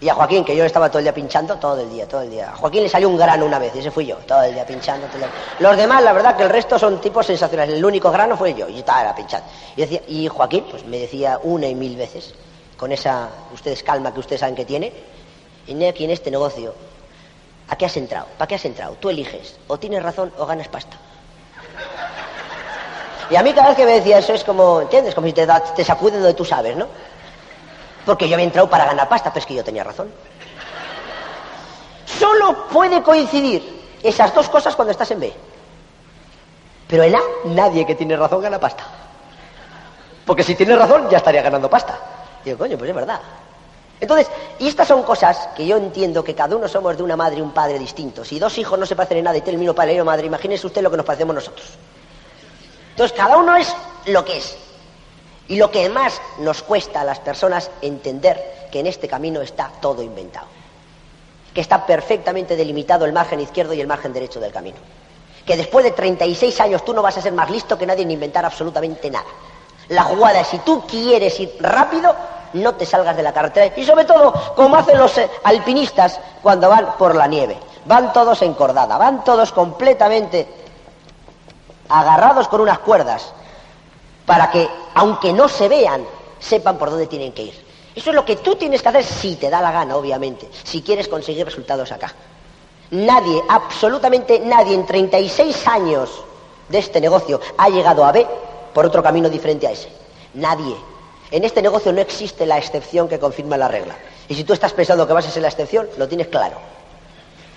[0.00, 2.30] Y a Joaquín, que yo estaba todo el día pinchando, todo el día, todo el
[2.30, 2.50] día.
[2.50, 4.64] A Joaquín le salió un grano una vez, y ese fui yo, todo el día
[4.64, 5.06] pinchando.
[5.08, 5.30] Todo el día.
[5.58, 7.74] Los demás, la verdad, que el resto son tipos sensacionales.
[7.74, 9.48] El único grano fue yo, y estaba pinchando.
[9.76, 12.32] Y, decía, y Joaquín, pues me decía una y mil veces,
[12.76, 14.92] con esa, ustedes calma que ustedes saben que tiene,
[15.66, 16.72] y aquí en este negocio,
[17.68, 18.26] ¿a qué has entrado?
[18.38, 18.94] ¿Para qué has entrado?
[19.00, 20.96] Tú eliges, o tienes razón o ganas pasta.
[23.30, 25.14] Y a mí cada vez que me decía eso es como, ¿entiendes?
[25.14, 26.86] Como si te, da, te sacuden donde tú sabes, ¿no?
[28.08, 30.10] Porque yo había entrado para ganar pasta, pero es que yo tenía razón.
[32.06, 35.30] Solo puede coincidir esas dos cosas cuando estás en B.
[36.86, 38.82] Pero en A, nadie que tiene razón gana pasta.
[40.24, 41.98] Porque si tiene razón, ya estaría ganando pasta.
[42.40, 43.20] Y digo, coño, pues es verdad.
[44.00, 47.36] Entonces, y estas son cosas que yo entiendo que cada uno somos de una madre
[47.36, 48.26] y un padre distintos.
[48.26, 50.80] Si dos hijos no se parecen en nada y tienen el mismo madre, imagínese usted
[50.80, 51.72] lo que nos parecemos nosotros.
[52.88, 53.70] Entonces, cada uno es
[54.06, 54.56] lo que es.
[55.48, 59.70] Y lo que más nos cuesta a las personas entender que en este camino está
[59.80, 60.46] todo inventado.
[61.54, 64.76] Que está perfectamente delimitado el margen izquierdo y el margen derecho del camino.
[65.46, 68.10] Que después de 36 años tú no vas a ser más listo que nadie en
[68.10, 69.24] inventar absolutamente nada.
[69.88, 72.14] La jugada es si tú quieres ir rápido,
[72.52, 73.72] no te salgas de la carretera.
[73.74, 77.56] Y sobre todo, como hacen los eh, alpinistas cuando van por la nieve.
[77.86, 80.46] Van todos encordada, van todos completamente
[81.88, 83.32] agarrados con unas cuerdas
[84.28, 86.04] para que, aunque no se vean,
[86.38, 87.54] sepan por dónde tienen que ir.
[87.96, 90.82] Eso es lo que tú tienes que hacer si te da la gana, obviamente, si
[90.82, 92.12] quieres conseguir resultados acá.
[92.90, 96.10] Nadie, absolutamente nadie en 36 años
[96.68, 98.26] de este negocio ha llegado a B
[98.74, 99.88] por otro camino diferente a ese.
[100.34, 100.76] Nadie.
[101.30, 103.96] En este negocio no existe la excepción que confirma la regla.
[104.28, 106.58] Y si tú estás pensando que vas a ser la excepción, lo tienes claro.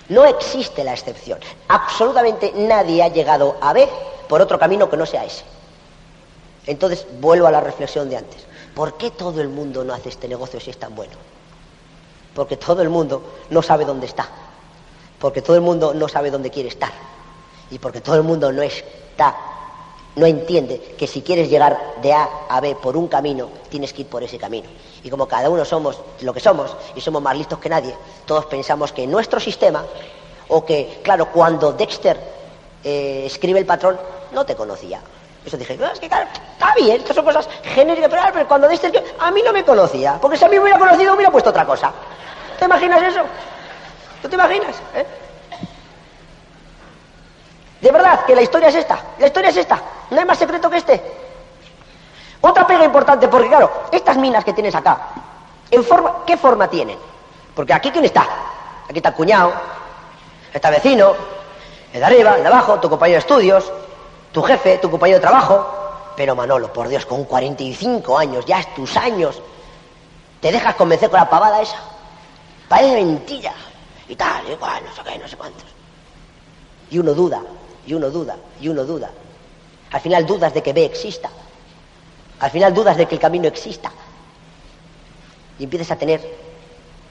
[0.08, 1.38] No existe la excepción.
[1.68, 3.86] Absolutamente nadie ha llegado a B
[4.26, 5.44] por otro camino que no sea ese.
[6.66, 8.44] Entonces vuelvo a la reflexión de antes.
[8.74, 11.14] ¿Por qué todo el mundo no hace este negocio si es tan bueno?
[12.34, 14.28] Porque todo el mundo no sabe dónde está.
[15.18, 16.92] Porque todo el mundo no sabe dónde quiere estar.
[17.70, 19.36] Y porque todo el mundo no está
[20.14, 24.02] no entiende que si quieres llegar de A a B por un camino, tienes que
[24.02, 24.68] ir por ese camino.
[25.02, 27.94] Y como cada uno somos lo que somos y somos más listos que nadie,
[28.26, 29.84] todos pensamos que nuestro sistema,
[30.48, 32.20] o que, claro, cuando Dexter
[32.84, 33.98] eh, escribe el patrón,
[34.32, 35.00] no te conocía.
[35.44, 39.30] Eso dije, es que claro, está bien, estas son cosas genéricas, pero, cuando Dexter, a
[39.32, 41.90] mí no me conocía, porque si a mí me hubiera conocido, hubiera puesto otra cosa.
[42.58, 43.22] ¿Te imaginas eso?
[44.20, 44.76] ¿Tú te imaginas?
[44.94, 45.06] Eh?
[47.80, 49.80] De verdad que la historia es esta, la historia es esta,
[50.10, 51.02] no hay más secreto que este.
[52.40, 55.08] Otra pega importante, porque claro, estas minas que tienes acá,
[55.70, 56.98] ¿en forma, ¿qué forma tienen?
[57.52, 58.26] Porque aquí quién está?
[58.84, 59.52] Aquí está el cuñado,
[60.52, 61.14] está el vecino,
[61.92, 63.72] el de arriba, el de abajo, tu compañero de estudios,
[64.32, 65.78] tu jefe, tu compañero de trabajo.
[66.16, 69.40] Pero Manolo, por Dios, con 45 años, ya es tus años,
[70.40, 71.78] ¿te dejas convencer con la pavada esa?
[72.68, 73.52] Parece mentira.
[74.08, 75.64] Y tal, igual, no sé qué, no sé cuántos.
[76.90, 77.40] Y uno duda,
[77.86, 79.10] y uno duda, y uno duda.
[79.90, 81.30] Al final dudas de que B exista.
[82.40, 83.90] Al final dudas de que el camino exista.
[85.58, 86.20] Y empiezas a tener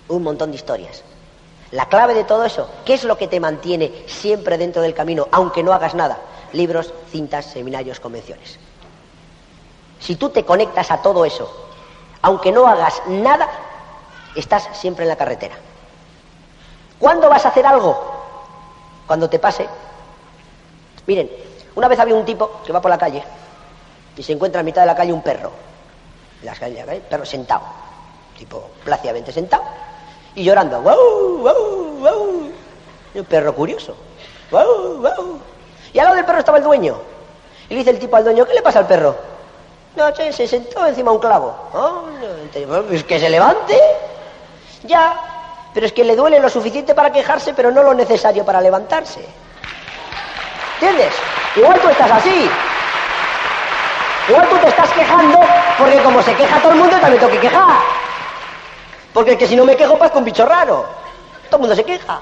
[0.10, 1.04] un montón de historias.
[1.72, 5.28] La clave de todo eso, ¿qué es lo que te mantiene siempre dentro del camino,
[5.32, 6.20] aunque no hagas nada?
[6.54, 8.60] Libros, cintas, seminarios, convenciones.
[10.00, 11.70] Si tú te conectas a todo eso,
[12.22, 13.48] aunque no hagas nada,
[14.36, 15.56] estás siempre en la carretera.
[17.00, 18.00] ¿Cuándo vas a hacer algo?
[19.08, 19.68] Cuando te pase
[21.08, 21.30] Miren,
[21.76, 23.24] una vez había un tipo que va por la calle
[24.16, 25.52] y se encuentra a mitad de la calle un perro.
[26.42, 27.02] En la calle, ¿eh?
[27.10, 27.64] perro sentado,
[28.38, 29.64] tipo plácidamente sentado,
[30.36, 30.82] y llorando.
[30.82, 31.38] ¡Wow!
[31.40, 32.00] ¡Wow!
[32.00, 32.52] ¡Wow!
[33.14, 33.96] un perro curioso.
[34.52, 35.02] ¡Wow!
[35.02, 35.40] ¡Wow!
[35.94, 36.98] Y al lado del perro estaba el dueño.
[37.70, 39.16] Y le dice el tipo al dueño, ¿qué le pasa al perro?
[39.96, 41.54] No, che, se sentó encima un clavo.
[41.74, 42.04] Oh,
[42.88, 43.78] pues que se levante.
[44.84, 45.14] Ya,
[45.74, 49.26] pero es que le duele lo suficiente para quejarse, pero no lo necesario para levantarse.
[50.76, 51.14] ¿Entiendes?
[51.56, 52.50] Igual tú estás así.
[54.30, 55.40] Igual tú te estás quejando
[55.78, 57.80] porque como se queja todo el mundo, también tengo que quejar.
[59.14, 60.86] Porque es que si no me quejo, pues con bicho raro.
[61.50, 62.22] Todo el mundo se queja.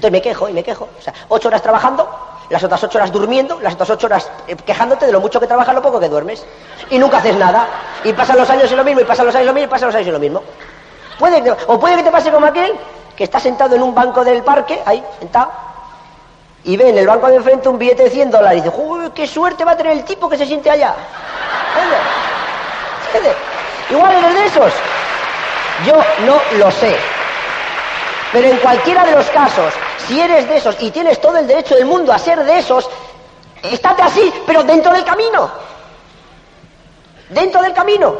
[0.00, 0.88] Entonces me quejo y me quejo.
[0.98, 2.08] O sea, ocho horas trabajando,
[2.48, 5.46] las otras ocho horas durmiendo, las otras ocho horas eh, quejándote de lo mucho que
[5.46, 6.42] trabajas, lo poco que duermes.
[6.88, 7.68] Y nunca haces nada.
[8.02, 9.70] Y pasan los años y lo mismo, y pasan los años y lo mismo, y
[9.70, 10.42] pasan los años y lo mismo.
[11.18, 12.72] Puede o puede que te pase como aquel
[13.14, 15.50] que está sentado en un banco del parque, ahí, sentado,
[16.64, 19.10] y ve en el banco de enfrente un billete de 100 dólares y dice, ¡Uy,
[19.14, 20.94] qué suerte va a tener el tipo que se siente allá!
[21.74, 22.00] ¿Entiendes?
[23.04, 23.36] ¿Entiendes?
[23.90, 24.72] Igual eres de esos.
[25.84, 25.94] Yo
[26.24, 26.96] no lo sé.
[28.32, 29.74] Pero en cualquiera de los casos,
[30.06, 32.88] si eres de esos y tienes todo el derecho del mundo a ser de esos,
[33.62, 35.50] estate así, pero dentro del camino.
[37.28, 38.14] Dentro del camino.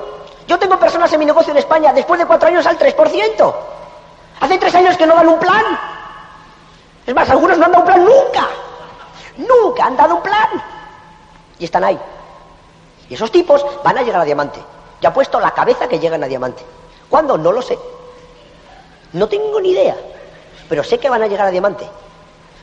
[0.47, 3.55] Yo tengo personas en mi negocio en España, después de cuatro años al 3%.
[4.41, 5.65] Hace tres años que no dan un plan.
[7.07, 8.49] Es más, algunos no han dado un plan nunca.
[9.37, 10.63] Nunca han dado un plan.
[11.59, 11.99] Y están ahí.
[13.09, 14.61] Y esos tipos van a llegar a diamante.
[15.01, 16.65] Ya he puesto la cabeza que llegan a diamante.
[17.09, 17.37] ¿Cuándo?
[17.37, 17.79] No lo sé.
[19.13, 19.97] No tengo ni idea.
[20.71, 21.85] Pero sé que van a llegar a diamante.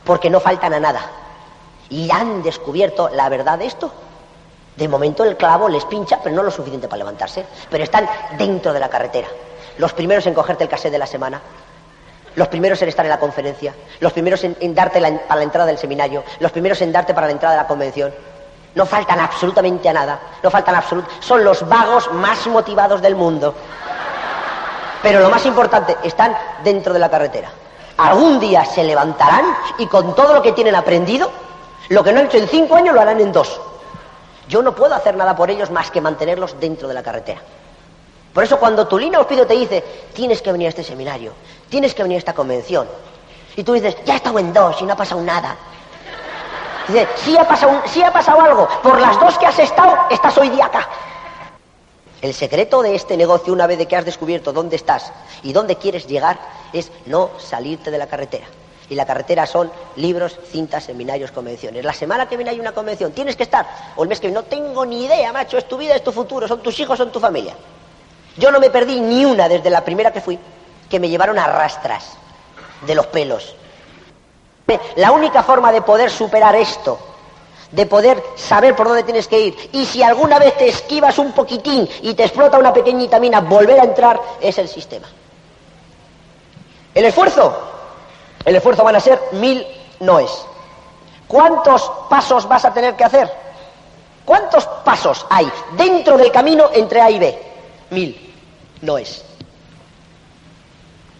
[0.02, 1.02] Porque no faltan a nada.
[1.90, 3.92] Y han descubierto la verdad de esto.
[4.74, 7.44] De momento el clavo les pincha, pero no lo suficiente para levantarse.
[7.68, 9.28] Pero están dentro de la carretera.
[9.76, 11.38] Los primeros en cogerte el cassette de la semana.
[12.34, 13.74] Los primeros en estar en la conferencia.
[14.00, 16.24] Los primeros en, darte para la entrada del seminario.
[16.40, 18.14] Los primeros en darte para la entrada de la convención.
[18.74, 20.18] No faltan absolutamente a nada.
[20.42, 21.26] No faltan absolutamente.
[21.26, 23.54] Son los vagos más motivados del mundo.
[25.02, 26.34] Pero lo más importante, están
[26.64, 27.50] dentro de la carretera.
[27.98, 29.44] Algún día se levantarán
[29.76, 31.30] y con todo lo que tienen aprendido,
[31.88, 33.60] lo que no han hecho en cinco años lo harán en dos.
[34.48, 37.40] Yo no puedo hacer nada por ellos más que mantenerlos dentro de la carretera.
[38.32, 39.84] Por eso cuando tu línea Ospido te dice,
[40.14, 41.32] tienes que venir a este seminario,
[41.68, 42.86] tienes que venir a esta convención,
[43.56, 45.56] y tú dices, ya he estado en dos y no ha pasado nada.
[46.86, 50.38] Dice, sí ha pasado, sí ha pasado algo, por las dos que has estado, estás
[50.38, 50.88] hoy día acá.
[52.20, 55.12] El secreto de este negocio, una vez de que has descubierto dónde estás
[55.42, 56.38] y dónde quieres llegar,
[56.72, 58.46] es no salirte de la carretera.
[58.90, 61.84] Y la carretera son libros, cintas, seminarios, convenciones.
[61.84, 63.66] La semana que viene hay una convención, tienes que estar.
[63.96, 66.10] O el mes que viene, no tengo ni idea, macho, es tu vida, es tu
[66.10, 67.54] futuro, son tus hijos, son tu familia.
[68.36, 70.38] Yo no me perdí ni una desde la primera que fui,
[70.88, 72.16] que me llevaron a rastras
[72.86, 73.54] de los pelos.
[74.96, 76.98] La única forma de poder superar esto,
[77.70, 81.32] de poder saber por dónde tienes que ir, y si alguna vez te esquivas un
[81.32, 85.06] poquitín y te explota una pequeñita mina, volver a entrar, es el sistema.
[86.94, 87.56] El esfuerzo,
[88.44, 89.66] el esfuerzo van a ser mil
[90.00, 90.30] noes.
[91.26, 93.30] ¿Cuántos pasos vas a tener que hacer?
[94.24, 97.38] ¿Cuántos pasos hay dentro del camino entre A y B?
[97.90, 98.34] Mil
[98.80, 99.24] noes.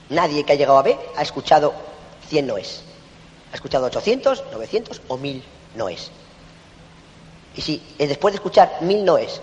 [0.09, 1.75] Nadie que ha llegado a B ha escuchado
[2.29, 2.83] 100 noes.
[3.53, 5.45] Ha escuchado 800, 900 o 1000
[5.75, 6.11] noes.
[7.55, 9.41] Y si eh, después de escuchar 1000 noes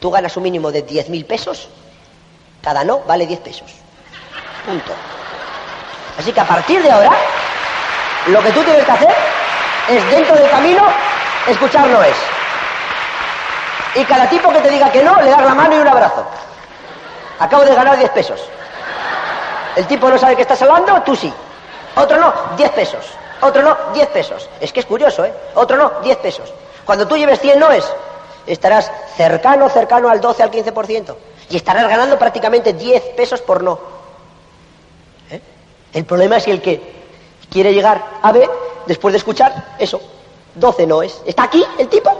[0.00, 1.68] tú ganas un mínimo de 10.000 pesos,
[2.62, 3.70] cada no vale 10 pesos.
[4.64, 4.92] Punto.
[6.18, 7.10] Así que a partir de ahora,
[8.26, 9.14] lo que tú tienes que hacer
[9.88, 10.82] es dentro del camino
[11.46, 12.16] escuchar noes.
[13.94, 16.24] Y cada tipo que te diga que no, le das la mano y un abrazo.
[17.38, 18.40] Acabo de ganar 10 pesos.
[19.76, 21.32] El tipo no sabe que estás hablando, tú sí.
[21.94, 23.06] Otro no, 10 pesos.
[23.40, 24.48] Otro no, 10 pesos.
[24.60, 25.32] Es que es curioso, ¿eh?
[25.54, 26.52] Otro no, 10 pesos.
[26.88, 27.84] Cuando tú lleves 100 noes,
[28.46, 31.14] estarás cercano, cercano al 12, al 15%.
[31.50, 33.78] Y estarás ganando prácticamente 10 pesos por no.
[35.30, 35.38] ¿Eh?
[35.92, 36.80] El problema es el que
[37.50, 38.48] quiere llegar a B,
[38.86, 40.00] después de escuchar eso,
[40.54, 41.20] 12 noes.
[41.26, 42.10] Está aquí el tipo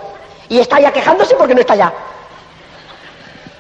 [0.51, 1.95] y está ya quejándose porque no está allá.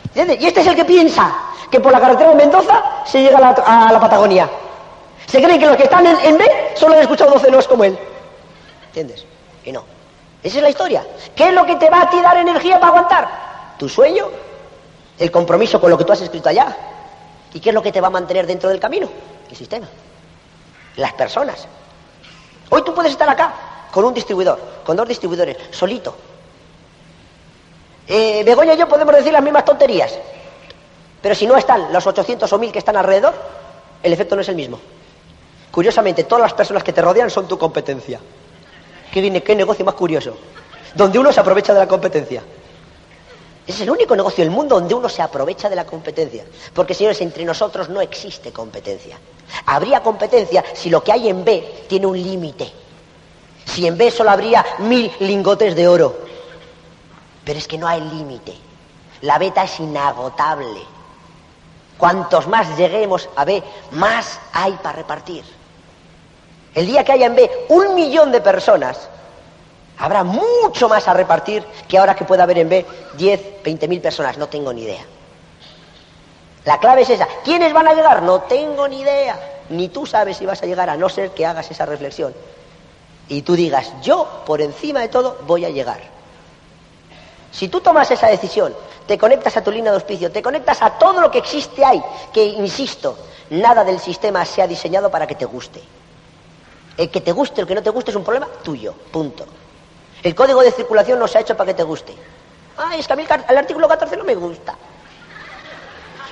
[0.09, 0.43] ¿Entiendes?
[0.43, 1.35] Y este es el que piensa
[1.71, 4.47] que por la carretera de Mendoza se llega a la, Patagonia.
[5.27, 6.45] Se creen que los que están en, B
[6.75, 7.99] solo han escuchado 12 noes como él.
[8.89, 9.25] ¿Entiendes?
[9.65, 9.97] Y no.
[10.43, 11.05] Esa es la historia.
[11.35, 13.29] ¿Qué es lo que te va a ti dar energía para aguantar?
[13.79, 14.27] Tu sueño,
[15.19, 16.77] el compromiso con lo que tú has escrito allá.
[17.53, 19.09] ¿Y qué es lo que te va a mantener dentro del camino?
[19.49, 19.89] El sistema.
[20.97, 21.67] Las personas.
[22.71, 23.53] Hoy tú puedes estar acá
[23.91, 26.15] con un distribuidor, con dos distribuidores, solito.
[28.07, 30.19] Eh, Begoña y yo podemos decir las mismas tonterías.
[31.21, 33.35] Pero si no están los 800 o 1000 que están alrededor,
[34.03, 34.79] el efecto no es el mismo.
[35.71, 38.21] Curiosamente, todas las personas que te rodean son tu competencia.
[39.13, 40.37] ¿Qué, qué negocio más curioso?
[40.95, 42.43] Donde uno se aprovecha de la competencia.
[43.67, 46.45] Es el único negocio del mundo donde uno se aprovecha de la competencia.
[46.73, 49.19] Porque, señores, entre nosotros no existe competencia.
[49.67, 52.73] Habría competencia si lo que hay en B tiene un límite.
[53.67, 56.17] Si en B solo habría mil lingotes de oro.
[57.45, 58.55] Pero es que no hay límite.
[59.21, 60.81] La beta es inagotable.
[61.99, 65.45] Cuantos más lleguemos a B, más hay para repartir.
[66.79, 69.09] El día que haya en B un millón de personas,
[69.99, 74.01] habrá mucho más a repartir que ahora que pueda haber en B 10, 20 mil
[74.01, 74.39] personas.
[74.39, 75.05] No tengo ni idea.
[76.65, 77.27] La clave es esa.
[77.43, 78.23] ¿Quiénes van a llegar?
[78.23, 79.65] No tengo ni idea.
[79.71, 82.33] ni tú sabes si vas a llegar a no ser que hagas esa reflexión.
[83.27, 85.99] Y tú digas, yo por encima de todo voy a llegar.
[87.51, 88.73] Si tú tomas esa decisión,
[89.09, 92.01] te conectas a tu línea de auspicio, te conectas a todo lo que existe ahí,
[92.33, 93.19] que, insisto,
[93.51, 95.83] nada del sistema se ha diseñado para que te guste.
[96.99, 99.47] El que te guste, el que no te guste es un problema tuyo, punto.
[100.21, 102.13] El código de circulación no se ha hecho para que te guste.
[102.77, 104.75] Ah, es que a mí el, artículo 14 no me gusta.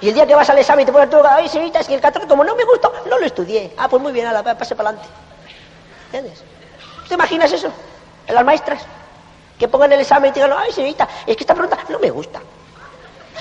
[0.00, 1.94] Y el día que vas al examen y te pones todo, ay, señorita, es que
[1.94, 3.72] el 14 como no me gustó, no lo estudié.
[3.76, 5.08] Ah, pues muy bien, la pase para adelante.
[6.06, 6.42] ¿Entiendes?
[7.06, 7.68] ¿Te imaginas eso?
[8.26, 8.82] Las maestras.
[9.56, 12.40] Que pongan el examen y digan, ay, señorita, es que esta pregunta no me gusta.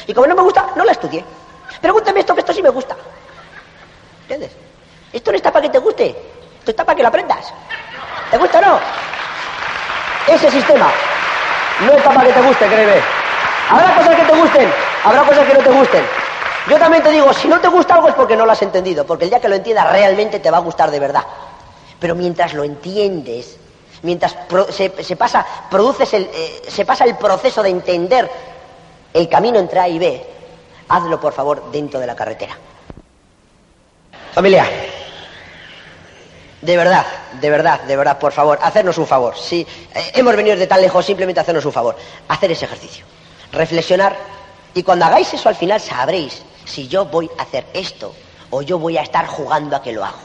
[0.05, 1.26] Y como no me gusta, no la estudié.
[1.82, 2.95] Pregúntame esto, que esto sí me gusta.
[4.21, 4.51] ¿Entiendes?
[5.11, 6.15] Esto no está para que te guste,
[6.66, 7.53] esto está para que lo aprendas.
[8.32, 8.80] ¿Te gusta o no?
[10.26, 10.91] Ese sistema
[11.86, 12.93] no está para que te guste, créeme.
[13.70, 16.05] Habrá cosas que te gusten, habrá cosas que no te gusten.
[16.68, 19.05] Yo también te digo, si no te gusta algo es porque no lo has entendido,
[19.05, 21.24] porque el día que lo entiendas realmente te va a gustar de verdad.
[21.99, 23.57] Pero mientras lo entiendes,
[24.01, 24.36] mientras
[24.72, 28.28] se, pasa, produces el, eh, se pasa el proceso de entender
[29.13, 30.26] el camino entre A y B,
[30.89, 32.57] hazlo por favor dentro de la carretera.
[34.34, 34.66] Familia,
[36.66, 37.05] de verdad,
[37.39, 39.38] de verdad, de verdad, por favor, hacernos un favor.
[39.38, 41.95] Si eh, hemos venido de tan lejos, simplemente hacernos un favor.
[42.28, 43.05] Hacer ese ejercicio.
[43.51, 44.16] Reflexionar.
[44.74, 48.13] Y cuando hagáis eso al final sabréis si yo voy a hacer esto
[48.49, 50.18] o yo voy a estar jugando a que lo hago.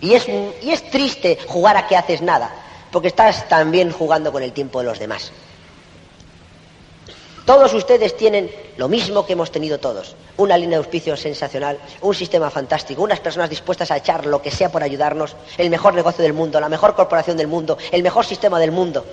[0.00, 2.54] Y es, y es triste jugar a que haces nada,
[2.92, 5.32] porque estás también jugando con el tiempo de los demás.
[7.46, 10.16] Todos ustedes tienen lo mismo que hemos tenido todos.
[10.36, 14.50] Una línea de auspicio sensacional, un sistema fantástico, unas personas dispuestas a echar lo que
[14.50, 18.26] sea por ayudarnos, el mejor negocio del mundo, la mejor corporación del mundo, el mejor
[18.26, 19.04] sistema del mundo.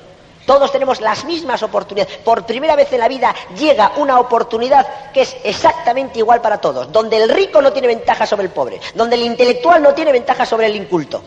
[0.47, 2.17] Todos tenemos las mismas oportunidades.
[2.17, 6.91] Por primera vez en la vida llega una oportunidad que es exactamente igual para todos,
[6.91, 10.43] donde el rico no tiene ventaja sobre el pobre, donde el intelectual no tiene ventaja
[10.43, 11.21] sobre el inculto,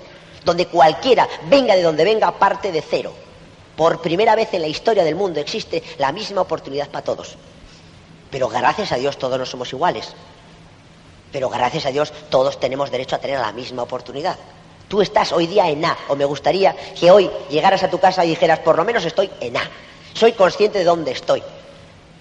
[0.44, 3.12] donde cualquiera, venga de donde venga, parte de cero.
[3.76, 7.36] Por primera vez en la historia del mundo existe la misma oportunidad para todos.
[8.30, 10.14] Pero gracias a Dios todos no somos iguales.
[11.30, 14.36] Pero gracias a Dios todos tenemos derecho a tener la misma oportunidad.
[14.88, 18.24] Tú estás hoy día en A, o me gustaría que hoy llegaras a tu casa
[18.24, 19.70] y dijeras, por lo menos estoy en A.
[20.14, 21.42] Soy consciente de dónde estoy.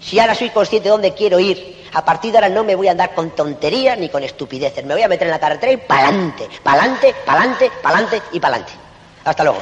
[0.01, 2.87] Si ahora soy consciente de dónde quiero ir, a partir de ahora no me voy
[2.89, 4.83] a andar con tonterías ni con estupideces.
[4.83, 8.73] Me voy a meter en la carretera y pa'lante, pa'lante, pa'lante, pa'lante y pa'lante.
[9.23, 9.59] Hasta luego.